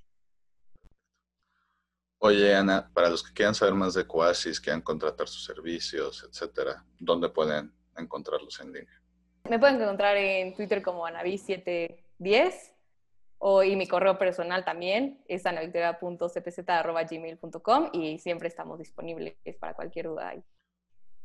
Oye, 2.19 2.55
Ana, 2.55 2.89
para 2.93 3.09
los 3.09 3.23
que 3.23 3.33
quieran 3.33 3.55
saber 3.55 3.73
más 3.73 3.93
de 3.93 4.07
Coasis, 4.07 4.59
quieran 4.59 4.81
contratar 4.81 5.27
sus 5.27 5.45
servicios, 5.45 6.27
etcétera, 6.27 6.83
¿dónde 6.99 7.29
pueden 7.29 7.71
encontrarlos 7.95 8.59
en 8.61 8.73
línea? 8.73 9.01
Me 9.49 9.59
pueden 9.59 9.79
encontrar 9.81 10.17
en 10.17 10.55
Twitter 10.55 10.81
como 10.81 11.05
anavi710 11.05 12.71
o, 13.37 13.63
y 13.63 13.75
mi 13.75 13.87
correo 13.87 14.17
personal 14.17 14.65
también 14.65 15.23
es 15.27 15.45
anavictoria.cpz.gmail.com 15.45 17.89
y 17.93 18.17
siempre 18.17 18.47
estamos 18.47 18.79
disponibles 18.79 19.35
para 19.59 19.75
cualquier 19.75 20.07
duda 20.07 20.29
ahí. 20.29 20.43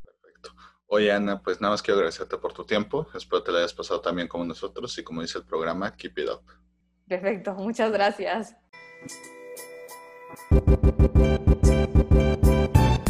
Perfecto. 0.03 0.51
Oye, 0.93 1.13
Ana, 1.13 1.41
pues 1.41 1.61
nada 1.61 1.75
más 1.75 1.83
quiero 1.83 1.99
agradecerte 1.99 2.37
por 2.37 2.53
tu 2.53 2.65
tiempo. 2.65 3.07
Espero 3.15 3.45
te 3.45 3.53
la 3.53 3.59
hayas 3.59 3.73
pasado 3.73 4.01
también 4.01 4.27
como 4.27 4.45
nosotros 4.45 4.99
y 4.99 5.05
como 5.05 5.23
dice 5.23 5.39
el 5.39 5.45
programa, 5.45 5.95
keep 5.95 6.19
it 6.19 6.29
up. 6.29 6.43
Perfecto, 7.07 7.55
muchas 7.55 7.93
gracias. 7.93 8.57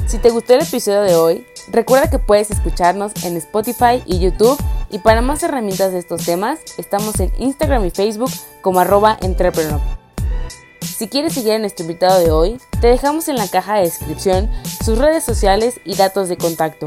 Si 0.06 0.18
te 0.18 0.28
gustó 0.28 0.52
el 0.56 0.60
episodio 0.60 1.00
de 1.00 1.14
hoy, 1.14 1.46
recuerda 1.72 2.10
que 2.10 2.18
puedes 2.18 2.50
escucharnos 2.50 3.24
en 3.24 3.38
Spotify 3.38 4.02
y 4.04 4.20
YouTube 4.20 4.62
y 4.90 4.98
para 4.98 5.22
más 5.22 5.42
herramientas 5.42 5.92
de 5.92 6.00
estos 6.00 6.26
temas, 6.26 6.60
estamos 6.76 7.18
en 7.18 7.32
Instagram 7.38 7.86
y 7.86 7.90
Facebook 7.90 8.30
como 8.60 8.80
arroba 8.80 9.16
entrepreneur. 9.22 9.80
Si 10.82 11.08
quieres 11.08 11.32
seguir 11.32 11.54
a 11.54 11.58
nuestro 11.58 11.86
invitado 11.86 12.20
de 12.20 12.30
hoy, 12.30 12.60
te 12.82 12.88
dejamos 12.88 13.28
en 13.28 13.36
la 13.36 13.48
caja 13.48 13.76
de 13.76 13.84
descripción 13.84 14.50
sus 14.84 14.98
redes 14.98 15.24
sociales 15.24 15.80
y 15.86 15.96
datos 15.96 16.28
de 16.28 16.36
contacto. 16.36 16.86